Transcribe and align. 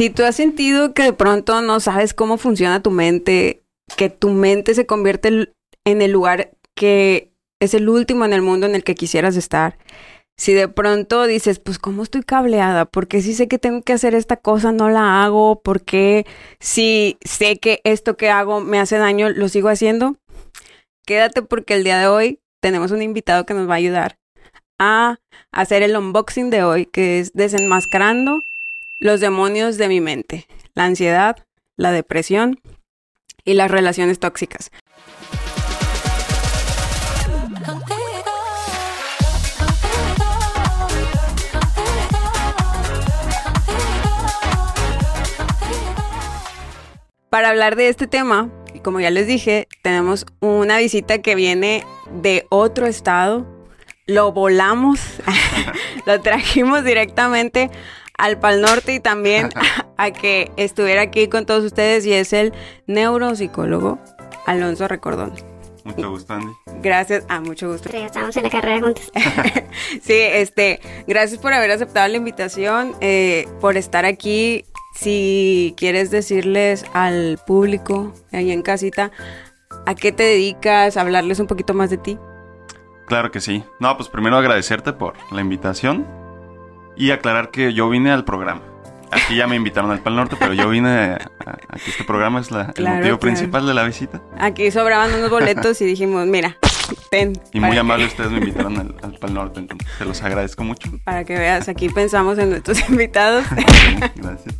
Si 0.00 0.08
tú 0.08 0.24
has 0.24 0.34
sentido 0.34 0.94
que 0.94 1.02
de 1.02 1.12
pronto 1.12 1.60
no 1.60 1.78
sabes 1.78 2.14
cómo 2.14 2.38
funciona 2.38 2.82
tu 2.82 2.90
mente, 2.90 3.64
que 3.98 4.08
tu 4.08 4.30
mente 4.30 4.74
se 4.74 4.86
convierte 4.86 5.52
en 5.84 6.00
el 6.00 6.10
lugar 6.10 6.52
que 6.74 7.34
es 7.60 7.74
el 7.74 7.86
último 7.86 8.24
en 8.24 8.32
el 8.32 8.40
mundo 8.40 8.64
en 8.64 8.74
el 8.74 8.82
que 8.82 8.94
quisieras 8.94 9.36
estar. 9.36 9.76
Si 10.38 10.54
de 10.54 10.68
pronto 10.68 11.26
dices, 11.26 11.58
pues 11.58 11.78
cómo 11.78 12.02
estoy 12.02 12.22
cableada, 12.22 12.86
porque 12.86 13.20
si 13.20 13.34
sé 13.34 13.46
que 13.46 13.58
tengo 13.58 13.82
que 13.82 13.92
hacer 13.92 14.14
esta 14.14 14.36
cosa, 14.38 14.72
no 14.72 14.88
la 14.88 15.22
hago, 15.22 15.60
porque 15.62 16.24
si 16.60 17.18
sé 17.22 17.58
que 17.58 17.82
esto 17.84 18.16
que 18.16 18.30
hago 18.30 18.62
me 18.62 18.80
hace 18.80 18.96
daño, 18.96 19.28
lo 19.28 19.50
sigo 19.50 19.68
haciendo. 19.68 20.16
Quédate 21.04 21.42
porque 21.42 21.74
el 21.74 21.84
día 21.84 21.98
de 21.98 22.06
hoy 22.06 22.40
tenemos 22.62 22.90
un 22.90 23.02
invitado 23.02 23.44
que 23.44 23.52
nos 23.52 23.68
va 23.68 23.74
a 23.74 23.76
ayudar 23.76 24.18
a 24.78 25.18
hacer 25.52 25.82
el 25.82 25.94
unboxing 25.94 26.48
de 26.48 26.62
hoy, 26.62 26.86
que 26.86 27.20
es 27.20 27.34
desenmascarando 27.34 28.40
los 29.00 29.20
demonios 29.20 29.78
de 29.78 29.88
mi 29.88 30.00
mente, 30.02 30.46
la 30.74 30.84
ansiedad, 30.84 31.46
la 31.76 31.90
depresión 31.90 32.60
y 33.44 33.54
las 33.54 33.70
relaciones 33.70 34.20
tóxicas. 34.20 34.70
Para 47.30 47.48
hablar 47.48 47.76
de 47.76 47.88
este 47.88 48.06
tema, 48.06 48.50
como 48.82 49.00
ya 49.00 49.10
les 49.10 49.26
dije, 49.26 49.66
tenemos 49.82 50.26
una 50.40 50.76
visita 50.76 51.22
que 51.22 51.34
viene 51.34 51.84
de 52.20 52.44
otro 52.50 52.86
estado. 52.86 53.46
Lo 54.06 54.32
volamos, 54.32 55.00
lo 56.06 56.20
trajimos 56.20 56.84
directamente 56.84 57.70
al 58.20 58.38
Pal 58.38 58.60
Norte 58.60 58.94
y 58.94 59.00
también 59.00 59.48
a 59.96 60.10
que 60.10 60.50
estuviera 60.56 61.02
aquí 61.02 61.28
con 61.28 61.46
todos 61.46 61.64
ustedes 61.64 62.06
y 62.06 62.12
es 62.12 62.32
el 62.32 62.52
neuropsicólogo 62.86 63.98
Alonso 64.46 64.88
Recordón. 64.88 65.32
Mucho 65.84 66.10
gusto, 66.10 66.34
Andy. 66.34 66.52
Gracias, 66.82 67.24
ah, 67.28 67.40
mucho 67.40 67.70
gusto. 67.70 67.88
Sí, 67.90 67.96
estamos 67.96 68.36
en 68.36 68.42
la 68.44 68.50
carrera 68.50 68.80
juntos. 68.80 69.10
sí, 70.02 70.14
este, 70.14 70.80
gracias 71.06 71.40
por 71.40 71.52
haber 71.52 71.70
aceptado 71.70 72.06
la 72.08 72.16
invitación, 72.16 72.94
eh, 73.00 73.48
por 73.60 73.76
estar 73.76 74.04
aquí. 74.04 74.64
Si 74.94 75.74
quieres 75.78 76.10
decirles 76.10 76.84
al 76.92 77.38
público 77.46 78.12
ahí 78.32 78.50
en 78.50 78.62
casita 78.62 79.10
a 79.86 79.94
qué 79.94 80.12
te 80.12 80.24
dedicas, 80.24 80.96
hablarles 80.96 81.40
un 81.40 81.46
poquito 81.46 81.72
más 81.72 81.90
de 81.90 81.96
ti. 81.96 82.18
Claro 83.06 83.30
que 83.30 83.40
sí. 83.40 83.64
No, 83.78 83.96
pues 83.96 84.08
primero 84.08 84.36
agradecerte 84.36 84.92
por 84.92 85.14
la 85.32 85.40
invitación 85.40 86.19
y 87.00 87.10
aclarar 87.12 87.50
que 87.50 87.72
yo 87.72 87.88
vine 87.88 88.10
al 88.10 88.24
programa. 88.24 88.62
Aquí 89.12 89.34
ya 89.34 89.48
me 89.48 89.56
invitaron 89.56 89.90
al 89.90 89.98
Pal 90.00 90.14
Norte, 90.14 90.36
pero 90.38 90.52
yo 90.52 90.68
vine 90.68 90.88
a, 90.88 91.18
este 91.84 92.04
programa 92.04 92.38
es 92.40 92.52
la- 92.52 92.72
el 92.76 92.84
motivo 92.84 93.00
claro. 93.00 93.18
principal 93.18 93.66
de 93.66 93.74
la 93.74 93.82
visita. 93.82 94.20
Aquí 94.38 94.70
sobraban 94.70 95.12
unos 95.12 95.30
boletos 95.30 95.80
y 95.80 95.84
dijimos, 95.84 96.26
mira, 96.28 96.56
ten. 97.10 97.32
Y 97.52 97.58
muy 97.58 97.72
que- 97.72 97.78
amable 97.80 98.04
ustedes 98.06 98.30
me 98.30 98.38
invitaron 98.38 98.78
al, 98.78 98.94
al 99.02 99.18
Pal 99.18 99.34
Norte, 99.34 99.58
entonces 99.60 99.88
se 99.98 100.04
los 100.04 100.22
agradezco 100.22 100.62
mucho. 100.62 100.90
Para 101.04 101.24
que 101.24 101.34
veas, 101.36 101.68
aquí 101.68 101.88
pensamos 101.88 102.38
en 102.38 102.50
nuestros 102.50 102.78
invitados. 102.88 103.44
Gracias. 104.14 104.54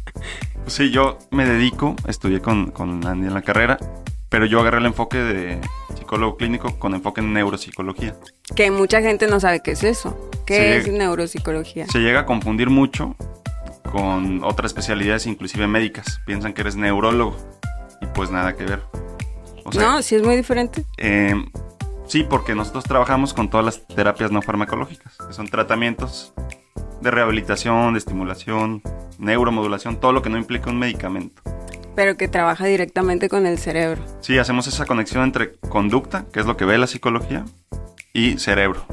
Pues 0.62 0.72
sí, 0.75 0.91
yo 0.91 1.19
me 1.30 1.44
dedico, 1.47 1.94
estudié 2.08 2.41
con, 2.41 2.72
con 2.72 3.06
Andy 3.06 3.28
en 3.28 3.34
la 3.34 3.42
carrera, 3.42 3.78
pero 4.30 4.47
yo 4.47 4.58
agarré 4.60 4.78
el 4.78 4.86
enfoque 4.86 5.19
de 5.19 5.60
psicólogo 6.11 6.36
clínico 6.36 6.77
con 6.80 6.94
enfoque 6.94 7.20
en 7.20 7.33
neuropsicología. 7.33 8.16
que 8.56 8.72
mucha 8.72 9.00
gente 9.00 9.28
no 9.28 9.39
sabe 9.39 9.61
qué 9.62 9.71
es 9.72 9.84
eso. 9.84 10.19
¿Qué 10.44 10.82
Sí. 10.82 10.91
es 10.91 10.93
neuropsicología? 10.98 11.87
Se 11.87 12.00
llega 12.00 12.21
a 12.21 12.26
confundir 12.26 12.69
mucho 12.69 13.15
con 13.93 14.43
otras 14.43 14.70
especialidades, 14.72 15.26
inclusive 15.26 15.69
médicas. 15.69 16.20
Piensan 16.26 16.53
que 16.53 16.62
eres 16.62 16.75
neurólogo 16.75 17.37
y 18.00 18.06
pues 18.06 18.32
nada 18.32 18.56
que 18.56 18.65
ver. 18.65 18.82
O 19.65 19.70
sea, 19.70 19.82
no, 19.82 20.03
sí 20.03 20.16
es 20.16 20.22
muy 20.25 20.34
diferente. 20.37 20.84
eh, 20.99 21.32
sí, 22.09 22.26
porque 22.28 22.56
nosotros 22.56 22.82
trabajamos 22.82 23.32
con 23.32 23.49
todas 23.49 23.65
las 23.65 23.87
terapias 23.87 24.32
no 24.32 24.43
farmacológicas, 24.43 25.16
que 25.28 25.32
son 25.32 25.47
tratamientos 25.47 26.32
de 27.00 27.10
rehabilitación, 27.12 27.93
de 27.94 28.00
estimulación, 28.00 28.82
neuromodulación, 29.19 30.00
todo 30.00 30.12
lo 30.12 30.22
que 30.22 30.28
no 30.31 30.38
implica 30.38 30.70
un 30.70 30.78
medicamento. 30.81 31.41
Pero 31.96 32.16
que 32.16 32.28
trabaja 32.28 32.66
directamente 32.66 33.28
con 33.28 33.46
el 33.46 33.58
cerebro. 33.58 34.02
Sí, 34.20 34.38
hacemos 34.38 34.66
esa 34.66 34.86
conexión 34.86 35.24
entre 35.24 35.52
conducta, 35.56 36.24
que 36.32 36.40
es 36.40 36.46
lo 36.46 36.56
que 36.56 36.64
ve 36.64 36.78
la 36.78 36.86
psicología, 36.86 37.44
y 38.12 38.38
cerebro. 38.38 38.84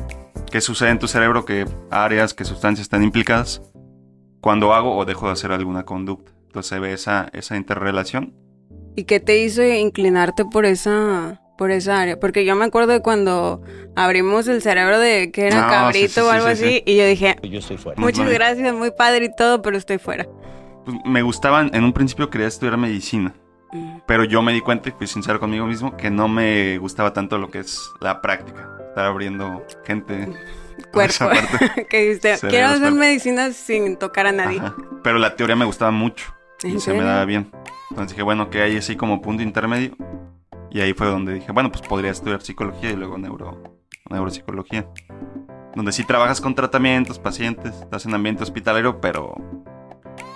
¿Qué 0.51 0.61
sucede 0.61 0.89
en 0.89 0.99
tu 0.99 1.07
cerebro? 1.07 1.45
¿Qué 1.45 1.65
áreas, 1.91 2.33
qué 2.33 2.45
sustancias 2.45 2.85
están 2.85 3.03
implicadas 3.03 3.61
cuando 4.41 4.73
hago 4.73 4.95
o 4.95 5.05
dejo 5.05 5.27
de 5.27 5.33
hacer 5.33 5.51
alguna 5.51 5.83
conducta? 5.83 6.31
Entonces 6.47 6.69
se 6.69 6.79
ve 6.79 6.93
esa, 6.93 7.29
esa 7.33 7.55
interrelación. 7.57 8.33
¿Y 8.95 9.03
qué 9.03 9.19
te 9.19 9.37
hizo 9.37 9.61
inclinarte 9.63 10.45
por 10.45 10.65
esa, 10.65 11.41
por 11.57 11.69
esa 11.71 11.99
área? 12.01 12.19
Porque 12.19 12.45
yo 12.45 12.55
me 12.55 12.65
acuerdo 12.65 12.93
de 12.93 13.01
cuando 13.01 13.61
abrimos 13.95 14.47
el 14.47 14.61
cerebro 14.61 14.97
de 14.99 15.31
que 15.31 15.47
era 15.47 15.63
No, 15.63 15.67
cabrito 15.69 16.07
sí, 16.07 16.13
sí, 16.13 16.19
o 16.21 16.31
algo 16.31 16.47
sí, 16.47 16.51
así. 16.53 16.63
sí. 16.63 16.83
Y 16.85 16.97
yo 16.97 17.05
dije, 17.05 17.35
Yo 17.43 17.59
estoy 17.59 17.77
fuera. 17.77 18.01
Muchas 18.01 18.29
gracias, 18.31 18.73
muy 18.73 18.91
padre 18.91 19.25
y 19.25 19.35
todo, 19.35 19.61
pero 19.61 19.77
estoy 19.77 19.97
fuera. 19.99 20.25
Pues, 20.87 20.97
me 21.03 21.21
gustaban, 21.21 21.69
en 21.73 21.83
un 21.83 21.91
principio 21.91 22.29
quería 22.29 22.47
estudiar 22.47 22.77
medicina, 22.77 23.35
Mm. 23.73 23.97
pero 24.05 24.23
yo 24.23 24.41
me 24.41 24.53
di 24.53 24.61
cuenta 24.61 24.87
y 24.87 24.93
fui 24.93 25.07
sincero 25.07 25.41
conmigo 25.41 25.65
mismo 25.65 25.97
que 25.97 26.09
no 26.09 26.29
me 26.29 26.77
gustaba 26.77 27.11
tanto 27.11 27.37
lo 27.37 27.51
que 27.51 27.59
es 27.59 27.91
la 27.99 28.21
práctica. 28.21 28.69
Estar 28.87 29.05
abriendo 29.05 29.65
gente. 29.85 30.33
Cuerpo. 30.93 31.29
que 31.89 32.01
dijiste, 32.01 32.37
quiero 32.47 32.67
hacer 32.67 32.93
medicina 32.93 33.51
sin 33.51 33.97
tocar 33.97 34.27
a 34.27 34.31
nadie. 34.31 34.59
Ajá. 34.59 34.75
Pero 35.03 35.19
la 35.19 35.35
teoría 35.35 35.57
me 35.57 35.65
gustaba 35.65 35.91
mucho 35.91 36.33
y 36.63 36.71
¿En 36.71 36.79
se 36.79 36.93
me 36.93 37.03
daba 37.03 37.25
bien. 37.25 37.51
Entonces 37.89 38.13
dije, 38.13 38.23
bueno, 38.23 38.49
que 38.49 38.61
hay 38.61 38.77
así 38.77 38.95
como 38.95 39.21
punto 39.21 39.43
intermedio. 39.43 39.97
Y 40.71 40.79
ahí 40.79 40.93
fue 40.93 41.07
donde 41.07 41.33
dije, 41.33 41.51
bueno, 41.51 41.69
pues 41.69 41.81
podría 41.85 42.11
estudiar 42.11 42.41
psicología 42.41 42.91
y 42.91 42.95
luego 42.95 43.17
neuro, 43.17 43.77
neuropsicología. 44.09 44.87
Donde 45.75 45.91
sí 45.91 46.05
trabajas 46.05 46.39
con 46.39 46.55
tratamientos, 46.55 47.19
pacientes, 47.19 47.75
estás 47.75 48.05
en 48.05 48.13
ambiente 48.13 48.43
hospitalario, 48.43 49.01
pero 49.01 49.35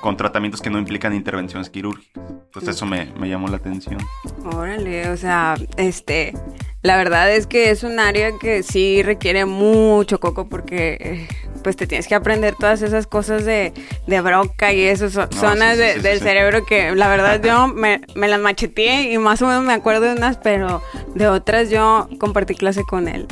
con 0.02 0.18
tratamientos 0.18 0.62
que 0.62 0.70
no 0.70 0.78
implican 0.80 1.14
intervenciones 1.14 1.70
quirúrgicas. 1.70 2.12
Entonces 2.46 2.76
eso 2.76 2.86
me, 2.86 3.06
me 3.18 3.30
llamó 3.30 3.48
la 3.48 3.58
atención. 3.58 3.98
Órale, 4.44 5.10
o 5.10 5.16
sea, 5.18 5.56
este, 5.78 6.34
la 6.82 6.98
verdad 6.98 7.32
es 7.34 7.48
que 7.48 7.70
es 7.70 7.84
un 7.84 8.00
área 8.00 8.32
que 8.40 8.64
sí 8.64 9.04
requiere 9.04 9.46
mucho 9.46 10.20
coco 10.20 10.50
porque 10.50 10.98
eh, 11.00 11.28
pues 11.64 11.76
te 11.78 11.88
tienes 11.88 12.08
que 12.08 12.16
aprender 12.16 12.56
todas 12.60 12.82
esas 12.82 13.08
cosas 13.08 13.46
de, 13.46 13.72
de 14.08 14.22
broca 14.22 14.74
y 14.74 14.82
esas 14.82 15.16
No, 15.16 15.28
zonas 15.32 15.78
sí, 15.78 15.82
sí, 15.84 15.88
de- 15.88 15.94
sí, 15.94 15.98
sí, 16.00 16.04
del 16.08 16.20
cerebro 16.20 16.66
que 16.66 16.94
la 16.96 17.08
verdad 17.08 17.42
yo 17.42 17.68
me, 17.74 18.02
me 18.16 18.28
las 18.28 18.40
macheteé 18.42 19.14
y 19.14 19.18
más 19.18 19.42
o 19.42 19.48
menos 19.48 19.64
me 19.64 19.74
acuerdo 19.74 20.02
de 20.02 20.14
unas, 20.16 20.38
pero 20.38 20.82
de 21.16 21.28
otras 21.28 21.70
yo 21.70 22.10
compartí 22.20 22.56
clase 22.56 22.84
con 22.84 23.08
él 23.08 23.28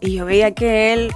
y 0.00 0.14
yo 0.14 0.24
veía 0.26 0.52
que 0.54 0.92
él 0.94 1.12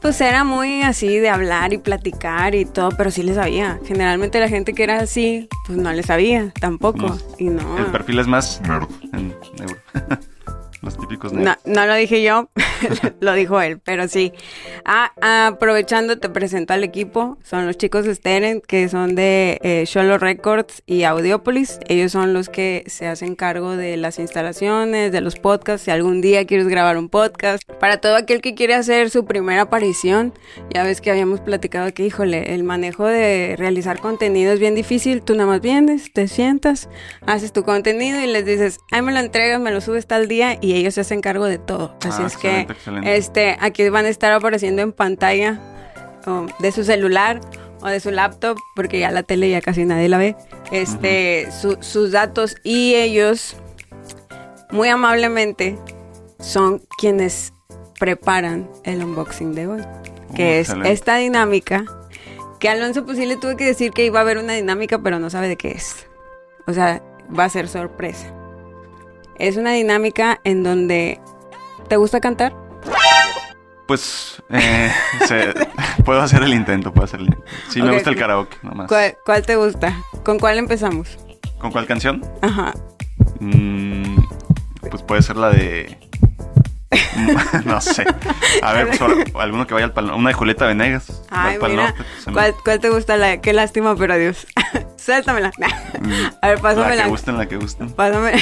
pues 0.00 0.20
era 0.20 0.44
muy 0.44 0.82
así 0.82 1.18
de 1.18 1.28
hablar 1.28 1.72
y 1.72 1.78
platicar 1.78 2.54
y 2.54 2.64
todo, 2.64 2.90
pero 2.96 3.10
sí 3.10 3.22
le 3.22 3.34
sabía. 3.34 3.78
Generalmente 3.86 4.40
la 4.40 4.48
gente 4.48 4.72
que 4.72 4.82
era 4.82 5.00
así, 5.00 5.48
pues 5.66 5.78
no 5.78 5.92
le 5.92 6.02
sabía 6.02 6.52
tampoco. 6.60 7.18
Y 7.38 7.44
no. 7.44 7.78
El 7.78 7.86
perfil 7.86 8.18
es 8.18 8.26
más 8.26 8.60
en 9.12 9.34
neuro. 9.58 9.76
Los 10.82 10.98
típicos 10.98 11.32
No, 11.32 11.40
neuro. 11.40 11.60
no 11.66 11.86
lo 11.86 11.94
dije 11.94 12.22
yo, 12.22 12.48
lo 13.20 13.34
dijo 13.34 13.60
él, 13.60 13.78
pero 13.80 14.08
sí. 14.08 14.32
Ah, 14.84 15.12
aprovechando, 15.48 16.18
te 16.18 16.28
presento 16.30 16.72
al 16.72 16.84
equipo. 16.84 17.36
Son 17.42 17.66
los 17.66 17.76
chicos 17.76 18.06
de 18.06 18.14
Steren, 18.14 18.62
que 18.66 18.88
son 18.88 19.14
de 19.14 19.58
eh, 19.62 19.84
Sholo 19.86 20.16
Records 20.16 20.82
y 20.86 21.04
Audiopolis. 21.04 21.78
Ellos 21.86 22.12
son 22.12 22.32
los 22.32 22.48
que 22.48 22.84
se 22.86 23.06
hacen 23.06 23.34
cargo 23.34 23.76
de 23.76 23.98
las 23.98 24.18
instalaciones, 24.18 25.12
de 25.12 25.20
los 25.20 25.36
podcasts. 25.36 25.84
Si 25.84 25.90
algún 25.90 26.20
día 26.22 26.46
quieres 26.46 26.66
grabar 26.68 26.96
un 26.96 27.08
podcast. 27.10 27.62
Para 27.78 27.98
todo 27.98 28.16
aquel 28.16 28.40
que 28.40 28.54
quiere 28.54 28.74
hacer 28.74 29.10
su 29.10 29.26
primera 29.26 29.62
aparición, 29.62 30.32
ya 30.72 30.82
ves 30.82 31.00
que 31.00 31.10
habíamos 31.10 31.40
platicado 31.40 31.92
que, 31.92 32.06
híjole, 32.06 32.54
el 32.54 32.64
manejo 32.64 33.04
de 33.06 33.54
realizar 33.58 33.98
contenido 34.00 34.52
es 34.52 34.60
bien 34.60 34.74
difícil. 34.74 35.22
Tú 35.22 35.34
nada 35.34 35.46
más 35.46 35.60
vienes, 35.60 36.12
te 36.12 36.26
sientas, 36.26 36.88
haces 37.26 37.52
tu 37.52 37.64
contenido 37.64 38.20
y 38.20 38.26
les 38.26 38.46
dices, 38.46 38.78
ay, 38.90 39.02
me 39.02 39.12
lo 39.12 39.18
entregas, 39.18 39.60
me 39.60 39.70
lo 39.72 39.80
subes 39.82 40.06
tal 40.06 40.26
día 40.28 40.58
y 40.60 40.69
ellos 40.74 40.94
se 40.94 41.00
hacen 41.02 41.20
cargo 41.20 41.44
de 41.46 41.58
todo. 41.58 41.94
Así 42.06 42.22
Ah, 42.22 42.26
es 42.26 42.36
que, 42.36 42.60
excelente, 42.60 43.16
este, 43.16 43.56
aquí 43.60 43.88
van 43.88 44.04
a 44.06 44.08
estar 44.08 44.32
apareciendo 44.32 44.82
en 44.82 44.92
pantalla 44.92 45.58
o 46.26 46.46
de 46.58 46.72
su 46.72 46.84
celular 46.84 47.40
o 47.82 47.88
de 47.88 47.98
su 48.00 48.10
laptop, 48.10 48.58
porque 48.76 48.98
ya 48.98 49.10
la 49.10 49.22
tele 49.22 49.48
ya 49.48 49.60
casi 49.62 49.84
nadie 49.86 50.08
la 50.08 50.18
ve, 50.18 50.36
este, 50.70 51.48
su- 51.50 51.78
sus 51.80 52.12
datos 52.12 52.56
y 52.62 52.94
ellos, 52.94 53.56
muy 54.70 54.88
amablemente, 54.88 55.78
son 56.38 56.82
quienes 56.98 57.52
preparan 57.98 58.68
el 58.84 59.02
unboxing 59.04 59.54
de 59.54 59.66
hoy, 59.66 59.82
que 60.34 60.58
Oh, 60.58 60.60
es 60.60 60.74
esta 60.84 61.16
dinámica 61.16 61.84
que 62.58 62.68
Alonso 62.68 63.04
pues 63.06 63.16
sí 63.16 63.24
le 63.26 63.36
tuve 63.36 63.56
que 63.56 63.64
decir 63.64 63.90
que 63.92 64.04
iba 64.04 64.18
a 64.18 64.22
haber 64.22 64.36
una 64.38 64.52
dinámica, 64.52 64.98
pero 64.98 65.18
no 65.18 65.30
sabe 65.30 65.48
de 65.48 65.56
qué 65.56 65.70
es. 65.70 66.06
O 66.66 66.72
sea, 66.74 67.02
va 67.36 67.44
a 67.44 67.48
ser 67.48 67.68
sorpresa. 67.68 68.32
Es 69.40 69.56
una 69.56 69.72
dinámica 69.72 70.40
en 70.44 70.62
donde... 70.62 71.20
¿Te 71.88 71.96
gusta 71.96 72.20
cantar? 72.20 72.54
Pues 73.88 74.40
eh, 74.50 74.92
se- 75.26 75.52
puedo 76.04 76.20
hacer 76.20 76.42
el 76.44 76.54
intento, 76.54 76.92
puedo 76.92 77.06
hacer 77.06 77.20
el 77.20 77.26
intento. 77.26 77.46
Sí, 77.68 77.82
me 77.82 77.92
gusta 77.92 78.10
el 78.10 78.16
karaoke, 78.16 78.56
nomás. 78.62 78.86
¿Cuál, 78.86 79.16
cuál 79.26 79.42
te 79.44 79.56
gusta? 79.56 79.96
¿Con 80.24 80.38
cuál 80.38 80.58
empezamos? 80.58 81.18
¿Con 81.58 81.72
cuál 81.72 81.86
canción? 81.86 82.22
Ajá. 82.42 82.72
Mm, 83.40 84.16
pues 84.90 85.02
puede 85.02 85.22
ser 85.22 85.36
la 85.36 85.50
de. 85.50 85.98
no 87.64 87.80
sé. 87.80 88.04
A 88.62 88.72
ver, 88.72 88.88
pues, 88.88 89.00
ahora, 89.00 89.14
alguno 89.38 89.66
que 89.66 89.74
vaya 89.74 89.86
al 89.86 89.92
pal 89.92 90.10
Una 90.10 90.28
de 90.30 90.34
Julieta 90.34 90.66
Venegas. 90.66 91.22
Ay, 91.30 91.54
Va 91.56 91.60
pa'l 91.60 91.70
mira. 91.72 91.82
norte, 91.84 92.02
pues, 92.02 92.26
me- 92.26 92.32
¿Cuál, 92.32 92.54
cuál 92.64 92.80
te 92.80 92.88
gusta? 92.90 93.16
La, 93.16 93.40
qué 93.40 93.52
lástima, 93.52 93.94
pero 93.96 94.14
adiós. 94.14 94.46
Suéltamela. 94.96 95.50
A 96.42 96.48
ver, 96.48 96.56
La 96.58 96.62
pásamela. 96.62 97.04
que 97.04 97.08
gusten, 97.08 97.38
la 97.38 97.46
que 97.46 97.56
gusten. 97.56 97.90
Pásame. 97.90 98.32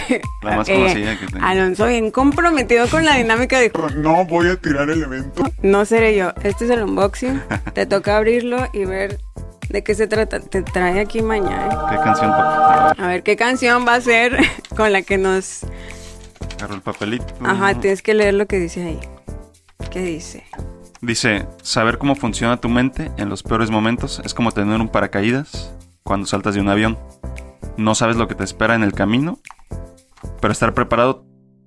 La 0.42 0.56
más 0.56 0.68
Eh, 0.68 0.74
conocida 0.74 1.18
que 1.18 1.26
tengo. 1.26 1.44
Alonso, 1.46 1.86
bien 1.86 2.10
comprometido 2.10 2.88
con 2.88 3.04
la 3.04 3.14
dinámica, 3.16 3.60
dijo. 3.60 3.88
No 3.96 4.24
voy 4.24 4.48
a 4.50 4.56
tirar 4.56 4.90
el 4.90 5.02
evento. 5.02 5.44
No 5.62 5.84
seré 5.84 6.16
yo. 6.16 6.32
Este 6.42 6.64
es 6.64 6.70
el 6.70 6.82
unboxing. 6.82 7.42
Te 7.74 7.86
toca 7.86 8.16
abrirlo 8.16 8.68
y 8.72 8.84
ver 8.86 9.20
de 9.68 9.84
qué 9.84 9.94
se 9.94 10.08
trata. 10.08 10.40
Te 10.40 10.62
trae 10.62 10.98
aquí 11.00 11.22
mañana. 11.22 11.68
¿Qué 11.90 11.96
canción 11.96 12.30
toca? 12.32 12.88
A 12.88 12.92
ver, 12.94 13.04
A 13.04 13.06
ver 13.08 13.22
qué 13.22 13.36
canción 13.36 13.86
va 13.86 13.94
a 13.94 14.00
ser 14.00 14.36
con 14.76 14.92
la 14.92 15.02
que 15.02 15.16
nos. 15.16 15.60
Agarro 16.58 16.74
el 16.74 16.82
papelito. 16.82 17.26
Ajá, 17.44 17.74
tienes 17.74 18.02
que 18.02 18.14
leer 18.14 18.34
lo 18.34 18.46
que 18.46 18.58
dice 18.58 18.82
ahí. 18.82 19.00
¿Qué 19.90 20.02
dice? 20.02 20.44
Dice, 21.00 21.46
saber 21.62 21.98
cómo 21.98 22.16
funciona 22.16 22.60
tu 22.60 22.68
mente 22.68 23.12
en 23.16 23.28
los 23.28 23.42
peores 23.42 23.70
momentos 23.70 24.20
es 24.24 24.34
como 24.34 24.50
tener 24.50 24.80
un 24.80 24.88
paracaídas 24.88 25.74
cuando 26.02 26.26
saltas 26.26 26.54
de 26.54 26.60
un 26.60 26.68
avión. 26.68 26.98
No 27.76 27.94
sabes 27.94 28.16
lo 28.16 28.26
que 28.26 28.34
te 28.34 28.44
espera 28.44 28.74
en 28.74 28.82
el 28.82 28.92
camino, 28.92 29.38
pero 30.40 30.52
estar 30.52 30.74
preparado 30.74 31.24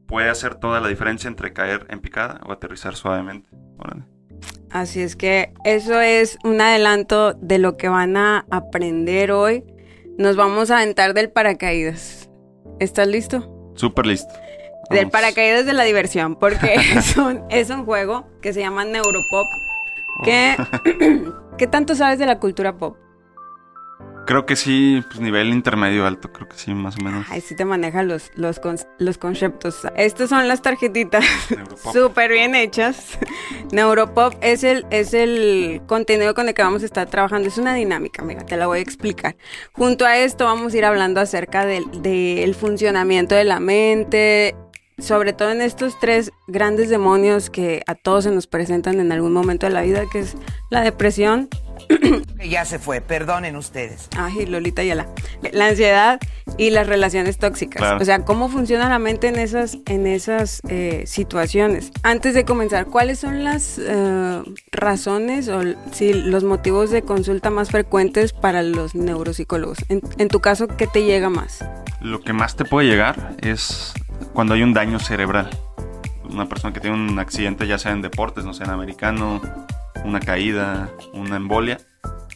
puede 0.08 0.30
hacer 0.30 0.56
toda 0.56 0.82
la 0.82 0.90
diferencia 0.90 1.30
entre 1.30 1.54
caer 1.54 1.88
en 1.90 2.02
picada 2.02 2.42
o 2.46 2.52
aterrizar 2.52 2.96
suavemente. 2.96 3.50
Órale. 3.78 4.04
Así 4.70 5.02
es 5.02 5.16
que 5.16 5.54
eso 5.64 6.00
es 6.02 6.38
un 6.44 6.60
adelanto 6.60 7.34
de 7.34 7.60
lo 7.60 7.78
que 7.78 7.88
van 7.88 8.18
a 8.18 8.46
aprender 8.52 9.32
hoy. 9.32 9.64
Nos 10.18 10.36
vamos 10.36 10.72
a 10.72 10.78
aventar 10.78 11.14
del 11.14 11.30
paracaídas. 11.30 12.30
¿Estás 12.80 13.08
listo? 13.08 13.74
Súper 13.76 14.06
listo. 14.06 14.34
Del 14.92 15.10
paracaídas 15.10 15.66
de 15.66 15.74
la 15.74 15.84
diversión, 15.84 16.36
porque 16.36 16.76
es 16.96 17.18
un, 17.18 17.42
es 17.50 17.70
un 17.70 17.86
juego 17.86 18.28
que 18.42 18.54
se 18.54 18.60
llama 18.60 18.86
Neuropop. 18.86 19.48
¿Qué, 20.24 20.56
¿Qué 21.58 21.68
tanto 21.68 21.96
sabes 21.96 22.20
de 22.20 22.26
la 22.26 22.40
cultura 22.40 22.74
pop? 22.78 22.98
Creo 24.28 24.46
que 24.46 24.56
sí, 24.56 25.04
pues 25.10 25.20
nivel 25.20 25.50
intermedio 25.50 26.06
alto, 26.06 26.32
creo 26.32 26.48
que 26.48 26.56
sí, 26.56 26.74
más 26.76 26.96
o 27.00 27.04
menos. 27.04 27.26
Ay, 27.30 27.42
sí 27.42 27.56
te 27.56 27.66
maneja 27.66 28.04
los, 28.04 28.30
los, 28.36 28.60
con- 28.60 28.78
los 29.00 29.18
conceptos. 29.18 29.82
Estas 29.96 30.30
son 30.30 30.48
las 30.48 30.62
tarjetitas 30.62 31.26
súper 31.92 32.32
bien 32.32 32.54
hechas. 32.54 33.18
Neuropop 33.72 34.36
es 34.42 34.64
el, 34.64 34.86
es 34.92 35.16
el 35.16 35.82
contenido 35.88 36.36
con 36.36 36.48
el 36.48 36.54
que 36.54 36.62
vamos 36.62 36.84
a 36.84 36.86
estar 36.86 37.10
trabajando. 37.10 37.48
Es 37.48 37.58
una 37.58 37.74
dinámica, 37.74 38.22
mira, 38.24 38.46
te 38.46 38.58
la 38.58 38.68
voy 38.68 38.80
a 38.80 38.82
explicar. 38.84 39.36
Junto 39.74 40.06
a 40.06 40.16
esto 40.18 40.46
vamos 40.46 40.74
a 40.74 40.78
ir 40.78 40.86
hablando 40.86 41.20
acerca 41.20 41.66
del, 41.66 41.84
del 42.04 42.54
funcionamiento 42.54 43.34
de 43.34 43.44
la 43.44 43.60
mente, 43.60 44.56
sobre 45.02 45.34
todo 45.34 45.52
en 45.52 45.62
estos 45.62 46.00
tres 46.00 46.32
grandes 46.48 46.90
demonios 46.90 47.50
que 47.50 47.84
a 47.88 47.96
todos 47.96 48.24
se 48.24 48.32
nos 48.32 48.48
presentan 48.48 49.00
en 49.00 49.12
algún 49.12 49.34
momento 49.34 49.66
de 49.66 49.74
la 49.74 49.82
vida, 49.82 50.04
que 50.12 50.20
es 50.20 50.36
la 50.70 50.82
depresión, 50.82 51.50
Que 52.40 52.50
ya 52.50 52.66
se 52.66 52.80
fue, 52.80 53.02
perdonen 53.02 53.56
ustedes. 53.56 54.10
Ay, 54.18 54.46
Lolita 54.46 54.84
Yala. 54.84 55.08
La 55.52 55.68
ansiedad 55.68 56.20
y 56.58 56.70
las 56.70 56.88
relaciones 56.88 57.38
tóxicas. 57.38 57.80
Claro. 57.80 58.02
O 58.02 58.06
sea, 58.06 58.24
cómo 58.26 58.50
funciona 58.50 58.90
la 58.90 59.00
mente 59.00 59.28
en 59.28 59.38
esas, 59.38 59.78
en 59.86 60.08
esas 60.08 60.62
eh, 60.68 61.04
situaciones. 61.06 61.92
Antes 62.04 62.34
de 62.34 62.46
comenzar, 62.46 62.88
¿cuáles 62.88 63.20
son 63.20 63.44
las 63.44 63.80
eh, 63.80 64.42
razones 64.72 65.48
o 65.50 65.62
sí, 65.92 66.14
los 66.14 66.44
motivos 66.44 66.92
de 66.92 67.04
consulta 67.04 67.50
más 67.50 67.70
frecuentes 67.70 68.34
para 68.34 68.64
los 68.64 68.96
neuropsicólogos? 68.96 69.78
En, 69.90 70.02
en 70.18 70.28
tu 70.28 70.40
caso, 70.40 70.68
¿qué 70.68 70.88
te 70.88 71.04
llega 71.04 71.30
más? 71.30 71.64
Lo 72.02 72.22
que 72.22 72.34
más 72.34 72.56
te 72.56 72.66
puede 72.66 72.88
llegar 72.88 73.36
es 73.42 73.94
cuando 74.34 74.54
hay 74.54 74.64
un 74.64 74.74
daño 74.74 75.00
cerebral. 75.00 75.50
Una 76.24 76.48
persona 76.48 76.74
que 76.74 76.80
tiene 76.80 76.96
un 76.96 77.20
accidente, 77.20 77.68
ya 77.68 77.78
sea 77.78 77.92
en 77.92 78.02
deportes, 78.02 78.46
no 78.46 78.54
sé, 78.54 78.64
en 78.64 78.70
americano, 78.70 79.42
una 80.06 80.20
caída, 80.20 80.90
una 81.14 81.36
embolia, 81.36 81.78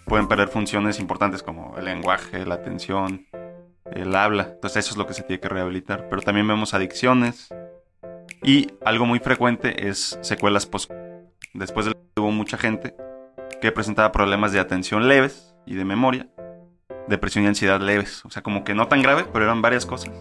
pueden 0.06 0.28
perder 0.28 0.50
funciones 0.50 1.00
importantes 1.00 1.44
como 1.44 1.78
el 1.78 1.86
lenguaje, 1.86 2.46
la 2.46 2.56
atención, 2.56 3.26
el 3.92 4.16
habla. 4.16 4.50
Entonces 4.54 4.86
eso 4.86 4.92
es 4.92 4.98
lo 4.98 5.08
que 5.08 5.14
se 5.14 5.24
tiene 5.24 5.40
que 5.40 5.50
rehabilitar. 5.50 6.08
Pero 6.10 6.22
también 6.22 6.48
vemos 6.48 6.74
adicciones 6.74 7.50
y 8.44 8.72
algo 8.84 9.06
muy 9.06 9.20
frecuente 9.20 9.88
es 9.88 10.20
secuelas 10.22 10.66
post. 10.66 10.92
Después 11.54 11.86
de 11.86 11.94
hubo 12.18 12.32
mucha 12.32 12.58
gente 12.58 12.96
que 13.62 13.72
presentaba 13.72 14.12
problemas 14.12 14.52
de 14.52 14.60
atención 14.60 15.08
leves 15.08 15.56
y 15.66 15.76
de 15.76 15.86
memoria 15.86 16.28
depresión 17.08 17.46
y 17.46 17.48
ansiedad 17.48 17.80
leves. 17.80 18.24
O 18.26 18.30
sea, 18.30 18.42
como 18.42 18.64
que 18.64 18.74
no 18.74 18.88
tan 18.88 19.02
grave, 19.02 19.26
pero 19.32 19.46
eran 19.46 19.62
varias 19.62 19.86
cosas. 19.86 20.14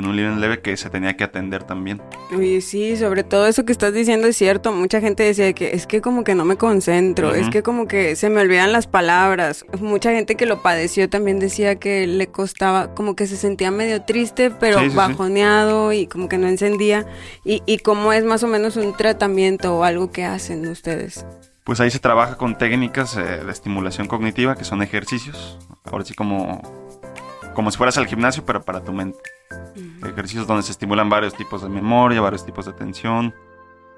En 0.00 0.06
un 0.06 0.16
nivel 0.16 0.40
leve 0.40 0.60
que 0.62 0.74
se 0.78 0.88
tenía 0.88 1.14
que 1.14 1.24
atender 1.24 1.62
también. 1.64 2.00
Oye, 2.34 2.62
sí, 2.62 2.96
sobre 2.96 3.22
todo 3.22 3.46
eso 3.46 3.66
que 3.66 3.72
estás 3.72 3.92
diciendo 3.92 4.26
es 4.28 4.36
cierto. 4.36 4.72
Mucha 4.72 4.98
gente 5.02 5.24
decía 5.24 5.52
que 5.52 5.72
es 5.74 5.86
que 5.86 6.00
como 6.00 6.24
que 6.24 6.34
no 6.34 6.46
me 6.46 6.56
concentro, 6.56 7.34
es 7.34 7.42
Ujú. 7.42 7.50
que 7.50 7.62
como 7.62 7.86
que 7.86 8.16
se 8.16 8.30
me 8.30 8.40
olvidan 8.40 8.72
las 8.72 8.86
palabras. 8.86 9.66
Mucha 9.78 10.12
gente 10.12 10.36
que 10.36 10.46
lo 10.46 10.62
padeció 10.62 11.10
también 11.10 11.38
decía 11.38 11.74
que 11.76 12.06
le 12.06 12.28
costaba, 12.28 12.94
como 12.94 13.14
que 13.14 13.26
se 13.26 13.36
sentía 13.36 13.70
medio 13.70 14.00
triste, 14.00 14.50
pero 14.50 14.78
Sí, 14.78 14.84
sí, 14.86 14.90
sí. 14.92 14.96
bajoneado 14.96 15.92
y 15.92 16.06
como 16.06 16.30
que 16.30 16.38
no 16.38 16.48
encendía. 16.48 17.04
Y, 17.44 17.62
y 17.66 17.78
cómo 17.78 18.14
es 18.14 18.24
más 18.24 18.42
o 18.42 18.46
menos 18.46 18.76
un 18.76 18.96
tratamiento 18.96 19.76
o 19.76 19.84
algo 19.84 20.10
que 20.10 20.24
hacen 20.24 20.66
ustedes. 20.66 21.26
Pues 21.64 21.78
ahí 21.80 21.90
se 21.90 21.98
trabaja 21.98 22.38
con 22.38 22.56
técnicas 22.56 23.18
eh, 23.18 23.20
de 23.44 23.52
estimulación 23.52 24.08
cognitiva, 24.08 24.56
que 24.56 24.64
son 24.64 24.80
ejercicios. 24.82 25.58
Ahora 25.84 26.06
sí 26.06 26.14
como, 26.14 26.62
como 27.54 27.70
si 27.70 27.78
fueras 27.78 27.98
al 27.98 28.06
gimnasio, 28.06 28.44
pero 28.44 28.62
para 28.62 28.82
tu 28.82 28.92
mente. 28.92 29.18
Ejercicios 30.02 30.46
donde 30.46 30.62
se 30.62 30.72
estimulan 30.72 31.08
varios 31.08 31.34
tipos 31.34 31.62
de 31.62 31.68
memoria, 31.68 32.20
varios 32.20 32.44
tipos 32.44 32.64
de 32.66 32.72
atención, 32.72 33.34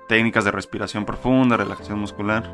técnicas 0.09 0.45
de 0.45 0.51
respiración 0.51 1.05
profunda, 1.05 1.57
relajación 1.57 1.99
muscular. 1.99 2.51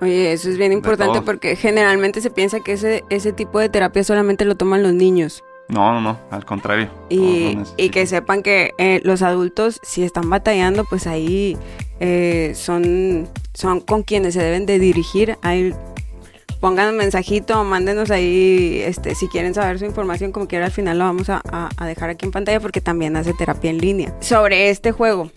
Oye, 0.00 0.32
eso 0.32 0.48
es 0.48 0.58
bien 0.58 0.72
importante 0.72 1.22
porque 1.22 1.54
generalmente 1.54 2.20
se 2.20 2.30
piensa 2.30 2.60
que 2.60 2.72
ese, 2.72 3.04
ese 3.08 3.32
tipo 3.32 3.60
de 3.60 3.68
terapia 3.68 4.02
solamente 4.02 4.44
lo 4.44 4.56
toman 4.56 4.82
los 4.82 4.92
niños. 4.92 5.44
No, 5.68 5.92
no, 5.92 6.00
no, 6.00 6.18
al 6.30 6.44
contrario. 6.44 6.90
Y, 7.08 7.56
y 7.76 7.90
que 7.90 8.06
sepan 8.06 8.42
que 8.42 8.74
eh, 8.78 9.00
los 9.04 9.22
adultos, 9.22 9.80
si 9.82 10.02
están 10.02 10.28
batallando, 10.28 10.84
pues 10.84 11.06
ahí 11.06 11.56
eh, 12.00 12.52
son, 12.56 13.28
son 13.54 13.80
con 13.80 14.02
quienes 14.02 14.34
se 14.34 14.42
deben 14.42 14.66
de 14.66 14.78
dirigir. 14.78 15.38
Ahí 15.40 15.72
pongan 16.62 16.90
un 16.90 16.96
mensajito 16.96 17.64
mándenos 17.64 18.12
ahí, 18.12 18.80
este, 18.86 19.16
si 19.16 19.26
quieren 19.26 19.52
saber 19.52 19.80
su 19.80 19.84
información, 19.84 20.30
como 20.30 20.46
quiera, 20.46 20.66
al 20.66 20.70
final 20.70 20.96
lo 20.96 21.04
vamos 21.04 21.28
a, 21.28 21.42
a- 21.50 21.70
a 21.76 21.86
dejar 21.86 22.08
aquí 22.10 22.24
en 22.24 22.30
pantalla 22.30 22.60
porque 22.60 22.80
también 22.80 23.16
hace 23.16 23.34
terapia 23.34 23.68
en 23.68 23.78
línea. 23.78 24.14
Sobre 24.20 24.70
este 24.70 24.92
juego, 24.92 25.32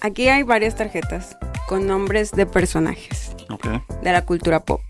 aquí 0.00 0.28
hay 0.28 0.44
varias 0.44 0.74
tarjetas 0.74 1.36
con 1.68 1.86
nombres 1.86 2.30
de 2.32 2.46
personajes 2.46 3.32
de 4.02 4.12
la 4.12 4.24
cultura 4.24 4.60
pop. 4.64 4.80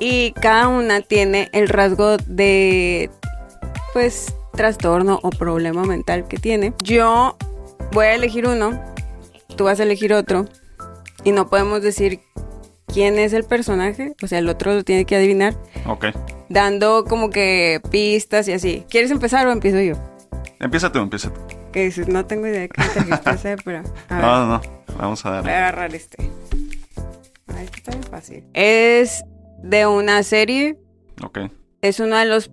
Y 0.00 0.32
cada 0.32 0.66
una 0.66 1.02
tiene 1.02 1.48
el 1.52 1.68
rasgo 1.68 2.16
de, 2.26 3.10
pues, 3.92 4.34
trastorno 4.54 5.20
o 5.22 5.30
problema 5.30 5.84
mental 5.84 6.26
que 6.26 6.36
tiene. 6.36 6.72
Yo 6.82 7.36
voy 7.92 8.06
a 8.06 8.14
elegir 8.16 8.48
uno, 8.48 8.80
tú 9.54 9.64
vas 9.64 9.78
a 9.78 9.84
elegir 9.84 10.12
otro, 10.14 10.46
y 11.22 11.30
no 11.30 11.48
podemos 11.48 11.80
decir 11.80 12.20
quién 12.92 13.18
es 13.18 13.32
el 13.32 13.44
personaje, 13.44 14.14
o 14.22 14.26
sea, 14.26 14.38
el 14.38 14.48
otro 14.48 14.74
lo 14.74 14.84
tiene 14.84 15.04
que 15.04 15.16
adivinar, 15.16 15.54
Ok. 15.86 16.06
dando 16.48 17.04
como 17.04 17.30
que 17.30 17.80
pistas 17.90 18.48
y 18.48 18.52
así. 18.52 18.84
¿Quieres 18.90 19.10
empezar 19.10 19.46
o 19.46 19.52
empiezo 19.52 19.80
yo? 19.80 19.94
Empieza 20.60 20.90
tú, 20.90 20.98
empieza 20.98 21.32
tú. 21.32 21.40
Que 21.72 21.84
dices, 21.84 22.08
no 22.08 22.24
tengo 22.26 22.46
idea 22.46 22.62
de 22.62 22.68
qué 22.70 22.82
trajiste 22.92 23.30
ese, 23.30 23.56
pero... 23.64 23.82
A. 24.08 24.18
No, 24.20 24.38
no, 24.38 24.46
no. 24.46 24.60
Vamos 24.98 25.24
a 25.24 25.28
Voy 25.28 25.36
a 25.38 25.42
darle. 25.42 25.52
agarrar 25.54 25.94
este. 25.94 26.16
Ay, 27.54 27.64
este 27.64 27.76
está 27.78 27.90
bien 27.92 28.02
fácil. 28.04 28.44
Es 28.54 29.22
de 29.62 29.86
una 29.86 30.22
serie. 30.22 30.78
Ok. 31.22 31.38
Es 31.82 32.00
uno 32.00 32.16
de 32.16 32.24
los 32.24 32.50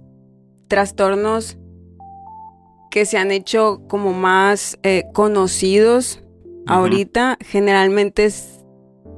trastornos 0.68 1.58
que 2.92 3.06
se 3.06 3.18
han 3.18 3.32
hecho 3.32 3.82
como 3.88 4.14
más 4.14 4.78
eh, 4.84 5.06
conocidos 5.14 6.22
ahorita. 6.68 7.38
Generalmente 7.42 8.26
es 8.26 8.55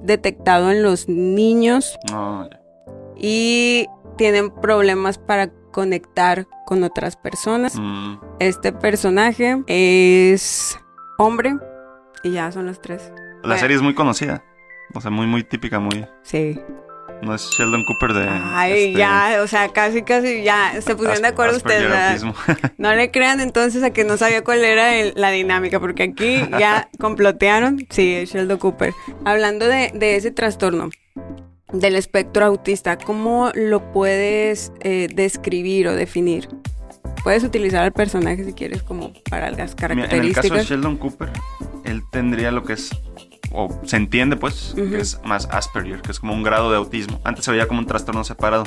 detectado 0.04 0.72
en 0.72 0.84
los 0.84 1.08
niños 1.10 1.98
y 3.16 3.88
tienen 4.18 4.52
problemas 4.52 5.18
para 5.18 5.50
conectar 5.72 6.48
con 6.66 6.84
otras 6.84 7.16
personas. 7.16 7.76
Mm, 7.80 8.16
Este 8.40 8.72
personaje 8.72 9.64
es 9.68 10.78
hombre 11.18 11.56
y 12.24 12.32
ya 12.32 12.52
son 12.52 12.66
los 12.66 12.82
tres. 12.82 13.12
la 13.44 13.50
Bueno. 13.50 13.58
serie 13.60 13.76
es 13.78 13.82
muy 13.82 13.94
conocida. 13.96 14.44
O 14.94 15.02
sea, 15.02 15.12
muy, 15.12 15.28
muy 15.28 15.44
típica, 15.44 15.80
muy... 15.80 16.06
Sí. 16.24 16.60
No 17.22 17.34
es 17.34 17.50
Sheldon 17.50 17.84
Cooper 17.86 18.14
de. 18.14 18.28
Ay, 18.30 18.72
este, 18.90 19.00
ya, 19.00 19.40
o 19.44 19.48
sea, 19.48 19.70
casi, 19.70 20.04
casi, 20.04 20.44
ya, 20.44 20.74
se 20.82 20.96
pusieron 20.96 21.24
de 21.24 21.28
acuerdo 21.30 21.58
ustedes. 21.58 22.24
No 22.78 22.94
le 22.94 23.10
crean 23.12 23.40
entonces 23.40 23.82
a 23.84 23.90
que 23.90 24.04
no 24.04 24.18
sabía 24.18 24.44
cuál 24.44 24.64
era 24.64 24.96
el- 24.96 25.14
la 25.16 25.32
dinámica, 25.32 25.80
porque 25.80 26.04
aquí 26.04 26.42
ya 26.60 26.90
complotearon. 27.00 27.86
Sí, 27.90 28.14
es 28.14 28.32
Sheldon 28.34 28.60
Cooper. 28.60 28.94
Hablando 29.26 29.68
de, 29.68 29.92
de 29.96 30.16
ese 30.16 30.32
trastorno 30.32 30.90
del 31.74 31.96
espectro 31.96 32.46
autista, 32.46 32.98
¿cómo 32.98 33.52
lo 33.56 33.92
puedes 33.92 34.72
eh, 34.82 35.10
describir 35.14 35.88
o 35.88 35.96
definir? 35.96 36.48
Puedes 37.24 37.44
utilizar 37.44 37.84
al 37.84 37.92
personaje 37.94 38.46
si 38.46 38.54
quieres 38.54 38.84
como 38.84 39.12
para 39.30 39.50
las 39.52 39.76
Mira, 39.76 39.94
en 39.94 40.00
el 40.00 40.08
caso 40.08 40.14
de 40.14 40.14
características. 40.34 40.66
Sheldon 40.66 40.98
Cooper, 40.98 41.30
él 41.84 42.04
tendría 42.12 42.52
lo 42.52 42.64
que 42.64 42.74
es, 42.74 42.92
o 43.52 43.70
se 43.86 43.98
entiende 43.98 44.36
pues, 44.36 44.74
que 44.76 45.00
es 45.00 45.20
más 45.24 45.48
Asperger, 45.52 46.02
que 46.02 46.12
es 46.12 46.20
como 46.20 46.34
un 46.34 46.44
grado 46.44 46.72
de 46.72 46.78
autismo. 46.78 47.20
Antes 47.24 47.46
se 47.46 47.52
veía 47.52 47.68
como 47.68 47.80
un 47.80 47.86
trastorno 47.88 48.24
separado, 48.24 48.64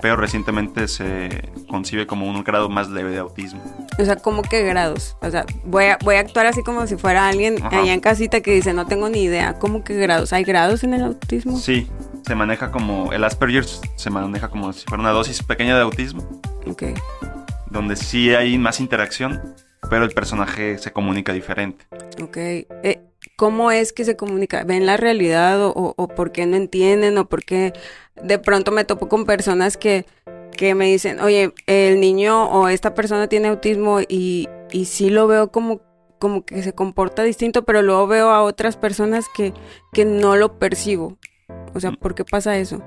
pero 0.00 0.16
recientemente 0.16 0.86
se 0.88 1.50
concibe 1.68 2.06
como 2.06 2.26
un 2.28 2.44
grado 2.44 2.68
más 2.68 2.90
leve 2.90 3.10
de 3.10 3.18
autismo. 3.18 3.62
O 3.98 4.04
sea, 4.04 4.16
¿cómo 4.16 4.42
que 4.42 4.62
grados? 4.62 5.16
O 5.22 5.30
sea, 5.30 5.46
voy 5.64 5.84
a, 5.84 5.98
voy 6.04 6.16
a 6.16 6.20
actuar 6.20 6.46
así 6.46 6.62
como 6.62 6.86
si 6.86 6.96
fuera 6.96 7.28
alguien 7.28 7.56
Ajá. 7.64 7.80
allá 7.80 7.94
en 7.94 8.00
casita 8.00 8.40
que 8.40 8.52
dice, 8.52 8.74
no 8.74 8.86
tengo 8.86 9.08
ni 9.08 9.22
idea. 9.22 9.58
¿Cómo 9.58 9.82
que 9.84 9.94
grados? 9.94 10.32
¿Hay 10.32 10.44
grados 10.44 10.84
en 10.84 10.94
el 10.94 11.04
autismo? 11.04 11.56
Sí, 11.58 11.88
se 12.26 12.34
maneja 12.34 12.70
como, 12.70 13.12
el 13.12 13.24
Asperger 13.24 13.64
se 13.96 14.10
maneja 14.10 14.48
como 14.48 14.72
si 14.72 14.84
fuera 14.86 15.00
una 15.00 15.10
dosis 15.12 15.42
pequeña 15.42 15.76
de 15.76 15.82
autismo, 15.82 16.22
Ok. 16.66 16.82
donde 17.70 17.96
sí 17.96 18.34
hay 18.34 18.58
más 18.58 18.80
interacción, 18.80 19.54
pero 19.88 20.04
el 20.04 20.10
personaje 20.10 20.76
se 20.78 20.92
comunica 20.92 21.32
diferente. 21.32 21.86
Ok. 22.22 22.36
Eh, 22.36 23.00
¿Cómo 23.36 23.70
es 23.72 23.92
que 23.92 24.04
se 24.04 24.16
comunica? 24.16 24.62
¿Ven 24.64 24.86
la 24.86 24.96
realidad 24.96 25.60
o, 25.64 25.70
o- 25.70 25.94
o 25.96 26.08
por 26.08 26.30
qué 26.32 26.46
no 26.46 26.56
entienden 26.56 27.18
o 27.18 27.26
por 27.28 27.44
qué 27.44 27.72
de 28.22 28.38
pronto 28.38 28.70
me 28.70 28.84
topo 28.84 29.08
con 29.08 29.24
personas 29.26 29.76
que, 29.76 30.06
que 30.56 30.74
me 30.74 30.86
dicen, 30.86 31.20
oye, 31.20 31.52
el 31.66 31.98
niño 32.00 32.44
o 32.50 32.68
esta 32.68 32.94
persona 32.94 33.26
tiene 33.28 33.48
autismo 33.48 34.00
y, 34.08 34.48
y 34.70 34.84
sí 34.84 35.10
lo 35.10 35.26
veo 35.26 35.50
como, 35.50 35.80
como 36.20 36.44
que 36.44 36.62
se 36.62 36.72
comporta 36.74 37.22
distinto, 37.24 37.64
pero 37.64 37.82
luego 37.82 38.06
veo 38.06 38.30
a 38.30 38.42
otras 38.42 38.76
personas 38.76 39.26
que, 39.34 39.52
que 39.92 40.04
no 40.04 40.36
lo 40.36 40.58
percibo. 40.58 41.16
O 41.74 41.80
sea, 41.80 41.90
¿por 41.92 42.14
qué 42.14 42.24
pasa 42.24 42.56
eso? 42.56 42.82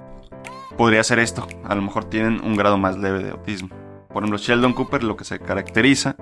podría 0.77 1.03
ser 1.03 1.17
esto. 1.19 1.47
A 1.63 1.73
lo 1.73 1.81
mejor 1.81 2.05
tienen 2.05 2.39
un 2.45 2.55
grado 2.55 2.77
más 2.77 2.95
leve 2.97 3.23
de 3.23 3.31
autismo. 3.31 3.69
Por 4.09 4.23
ejemplo, 4.23 4.37
Sheldon 4.37 4.73
Cooper 4.73 5.03
lo 5.03 5.17
que 5.17 5.23
se 5.25 5.39
caracteriza 5.39 6.15